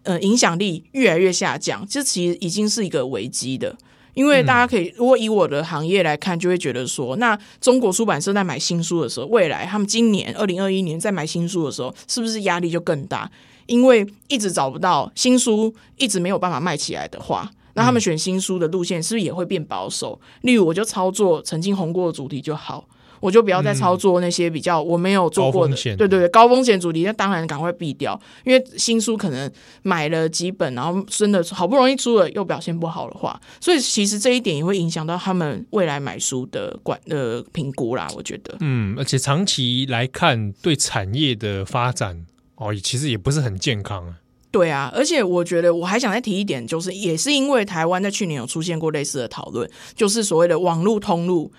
[0.03, 3.75] 呃影响力越来越下降，这其实已经是一个危机的。
[4.15, 13.29] 因为大家可以，如果以我的行业来看，就会觉得说，那中国出版社在买新书的时候，未来他们今年二零二一年在买新书的时候，是不是压力就更大？
[13.67, 17.51] 因为一直找不到新书，一直没有办法卖起来的话。
[17.73, 20.17] 那他们选新书的路线是不是也会变保守？
[20.41, 22.87] 例如，我就操作曾经红过的主题就好，
[23.19, 25.75] 我就不要再操作那些比较我没有做过的。
[25.75, 29.51] 对对对，高风险主题，那当然赶快避掉，因为新书可能
[29.83, 38.07] 买了几本，然后真的好不容易出了又表现不好的话，所以其实这一点也会影响到他们未来买书的管呃评估啦。
[38.15, 44.15] 我觉得，嗯，而且长期来看，对产业的发展哦，其实也不是很健康啊。
[44.51, 51.51] 对啊，而且我觉得我还想再提一点，就是也是因为台湾在去年有出现过类似的讨论，就是所谓的网络通路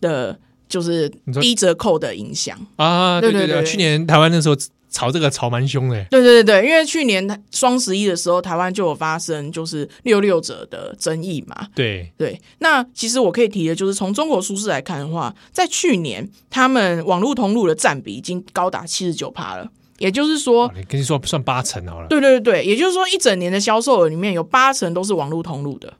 [0.00, 0.38] 的，
[0.68, 1.08] 就是
[1.40, 3.20] 低折扣的影响啊。
[3.20, 4.56] 对对对，去年台湾那时候
[4.90, 6.04] 炒这个炒蛮凶的。
[6.10, 11.68] 对对对对，因为去年双十一的时候，台湾就有发生就是六六折的争议嘛。
[11.74, 19.68] 对对，那其实我可以提的就是从中国书市来看的话，在去年他们网络通路的占比已经高达七十九趴了。
[19.98, 22.08] 也就是说，你跟你说算八成好了。
[22.08, 25.90] 对对对，也就是说，一整年的销售额里面有八成都是网络通路的。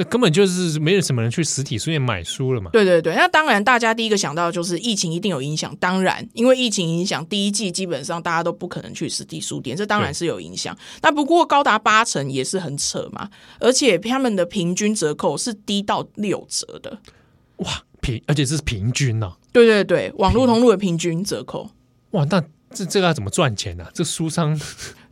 [0.00, 2.70] 对，根本就是没有什么人去实体书店买书了嘛。
[2.72, 5.76] 对对对，那当然，大家第一个想到的就是疫情一定有影响。
[5.76, 10.74] 当然，因为疫情影响，第一季基本上大家都不可能去实体书店，这当然是有影响。
[11.02, 13.28] 那不过高达八成也是很扯嘛，
[13.58, 16.98] 而且他们的平均折扣是低到六折的。
[17.56, 19.36] 哇，平而且这是平均呐、啊。
[19.52, 21.70] 对对对，网络通路的平均折扣。
[22.12, 22.42] 哇，那。
[22.72, 23.90] 这这个要怎么赚钱呢、啊？
[23.92, 24.56] 这书商。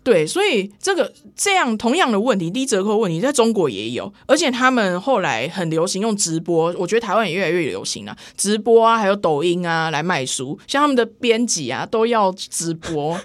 [0.05, 13.20] 对，所以这个这样同样的问题，低折扣问题，在中国也有，而且他们后来很流行用直播，我觉得台湾也越来越流行了，直播啊，还有抖音啊来卖书，像他们的编辑啊都要直播，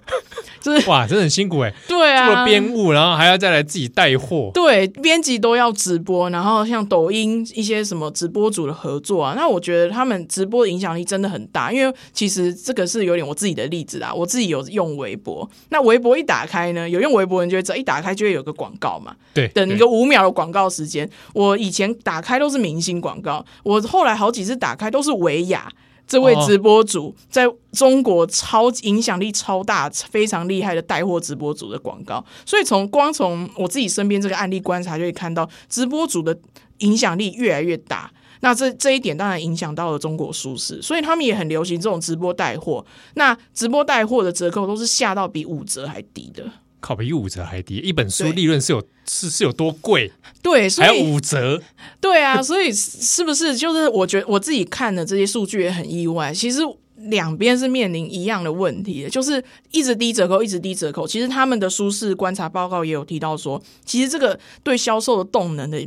[0.59, 16.62] 就是哇，真的很辛苦哎， 对啊，做了编务，然后还要再来自己带货，对，编辑都要直播，然后像抖音一些什么直播主的合作啊，那我觉得他们直播的影响力真的很大，因为其实这个是有点我自己的例子啊，我自己有用微博，那微博一打开。
[16.71, 19.15] 有用微博人就会知道，一打开就会有个广告嘛。
[19.33, 21.09] 对，等一个五秒的广告时间。
[21.33, 25.67] 我以前打开都是明星广告，我后来好几次打开都是维亚
[26.05, 32.23] 这位直播主在中国超影响力超大、非常厉害的带货直播主的广告。
[32.45, 36.37] 所以从光从我自己身边这个案例观察，就可以看到直播主的
[36.79, 38.11] 影响力越来越大。
[38.43, 42.85] 那这这一点当然影响到了中国书市，所以他们也很流行这种直播带货。
[43.13, 46.43] 那直播带货的折扣都是下到比五折还低的。
[46.81, 50.11] 靠，比五折还低，一本书利润是有是是有多贵？
[50.41, 51.61] 对，所以还有五折。
[52.01, 56.33] 对啊，所以是不是就是我觉得我自己看的这些数据也很意外。
[56.33, 56.59] 其实
[56.97, 59.41] 两边是面临一样的问题，就是
[59.71, 61.07] 一直低折扣，一直低折扣。
[61.07, 65.81] 其实他们的书市观察报告也有提到说，其实这个对销售的动能的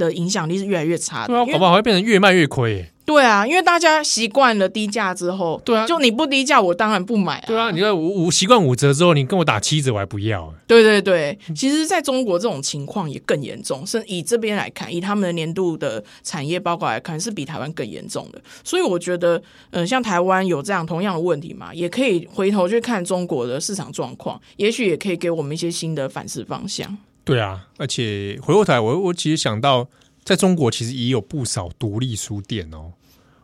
[0.00, 1.28] 的影响力是越来越差的。
[1.28, 2.84] 对啊，搞不好会变成越卖越亏。
[3.04, 7.44] 对啊，因为大家习惯了低价之后，对啊，就你不低价，我当然不买啊。
[7.44, 10.54] 对啊，你看五五习惯五折之后，你跟我打七折，我还不要。
[10.68, 18.40] 对对对，其实，在中国这种情况也更严重，甚至以这边来看，以他们的年度的产业报告来看，是比台湾更严重的。
[18.62, 19.36] 所以我觉得，
[19.70, 26.96] 嗯、呃，像台湾有这样同样的问题嘛，也可以回头去看中国的市场状况，也许也可以给我们一些新的反思方向。
[27.30, 29.88] 对啊，而且回过头来，我我其实想到，
[30.24, 32.94] 在中国其实也有不少独立书店哦。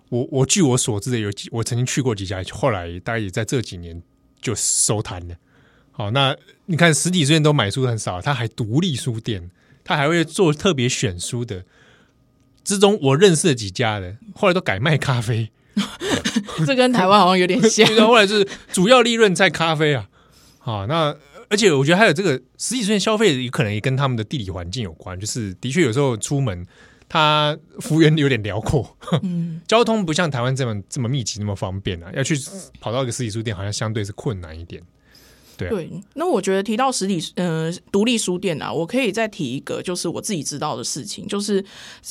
[0.09, 4.03] 我我据我所知的有几，我曾经去过几家，后来大概也在这几年
[4.41, 5.37] 就收摊了。
[5.93, 9.53] 好，那你看实体书店都买书很少，他还独立书店，
[9.85, 11.65] 他还会做特别选书的。
[12.65, 15.53] 之中我认识的几家的，后来都改卖咖啡，
[16.67, 17.87] 这跟台湾好像有点像。
[18.05, 20.09] 后来就是主要利润在咖啡啊。
[20.59, 21.17] 好，那
[21.49, 26.67] 而且我觉得还有这个实体书店消费，也可能也跟他们的地理环境有关，就是的确有时候出门。
[27.09, 32.11] 它幅员有点辽阔，嗯， 交通不像台湾这么这么密集，那么方便啊。
[32.13, 32.35] 要去
[32.81, 34.83] 跑到一个实体书店，好像相对是困难一点。
[35.57, 41.65] 对啊，对，那我觉得提到实体呃独立书店啊，我可以再提一个，就是我自己知道的事情，就是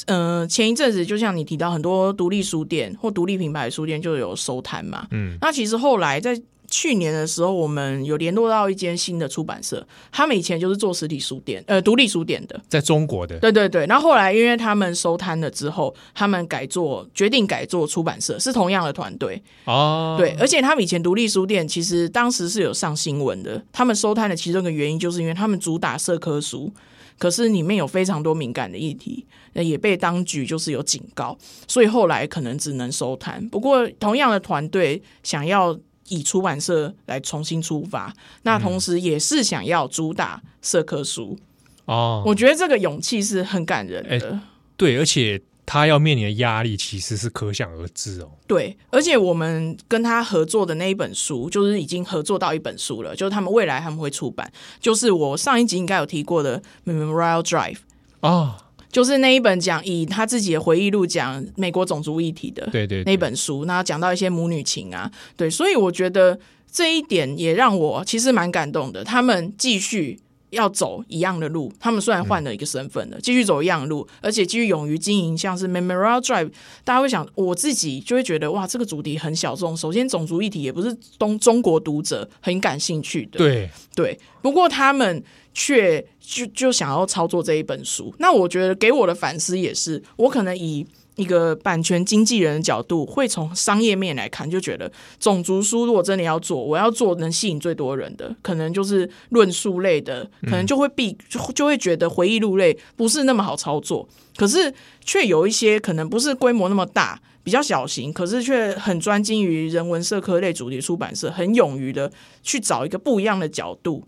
[0.06, 6.42] 呃前一阵子，就像你提到很多独立书店或独立品牌书店就有收摊嘛，嗯，那其实后来在。
[6.76, 13.40] 去年的时候，我们有联络到一间新的出版社，他们以前就是做实体书店，呃，独立书店的，在中国的。
[13.40, 20.18] 对对对，然后后来因为他们收摊了之后，他们改做，决定改做出版社，是同样的团队哦。
[20.20, 26.70] 对，而且他们以前独立书店其实当时是有上新闻的，他们收摊的其中一个原因就是因为他们主打社科书，
[27.18, 31.38] 可是里面有非常多敏感的议题，那也被当局就是有警告，
[31.70, 33.48] 所以后来可能只能收摊。
[33.48, 35.80] 不过同样的团队想要。
[36.10, 41.38] 以出版社来重新出发，那同时也是想要主打社科书
[41.86, 42.24] 哦。
[42.26, 44.32] 我觉得这个勇气是很感人的。
[44.32, 44.40] 欸，
[44.78, 48.30] 对，而且他要面临的压力其实是可想而知哦。
[48.46, 57.74] 对，而且我们跟他合作的那一本书，就是已经合作到一本书了，就是他们未来他们会出版，就是我上一集应该有提过的《Memorial Drive》
[58.20, 58.58] 哦。
[58.96, 66.40] 就是那一本讲以他自己的回忆录讲美国种族议题的，对对，那本书，那讲到一些母女情啊，对，所以我觉得
[66.72, 69.04] 这一点也让我其实蛮感动的。
[69.04, 70.18] 他们继续
[70.52, 76.52] 要走一样的路，他们虽然换了一个身份了，继续走一样的路，而且继续勇于经营，像是 Memorial Drive，
[76.86, 79.76] 大家会想，我自己就会觉得哇，这个主题很小众。
[79.76, 84.18] 首先，种族议题也不是东中国读者很感兴趣的，对对。
[84.42, 85.22] 不过他们。
[85.56, 90.86] 却就就想要操作这一本书，那我觉得给我的反思也是，我可能以
[91.16, 104.06] 一个版权经纪人的角度，会从商业面来看，就觉得种族书如果真的要做，我要做能吸引最多人的，可能就是论述类的，可能就会避就就会觉得回忆录类不是那么好操作。
[104.36, 104.74] 可是
[105.06, 112.12] 却有一些可能不是规模那么大，比较小型，可是却很专精于人文社科类主题出版社，很勇于的
[112.44, 114.04] 去找一个不一样的角度。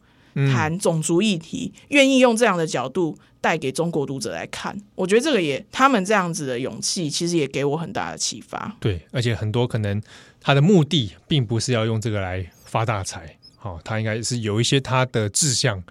[0.51, 8.75] 谈种族议题，愿意用这样的角度带给中国读者来看，我觉得这个也他们这样子的勇气，其实也给我很大的启发。
[8.79, 10.01] 对，而且很多可能
[10.39, 15.81] 他的目的并不是要用这个来发大财，好，他应该是有一些他的志向，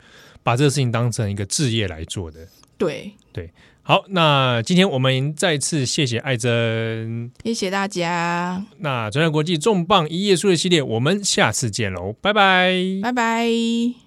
[0.43, 2.47] 把这个事情当成一个志业来做的。
[2.79, 3.51] 对对，
[3.83, 8.63] 好，那今天我们再次谢谢艾珍，谢谢大家。
[8.81, 14.06] 那转角国际重磅一页书的系列，我们下次见喽，拜拜，拜拜。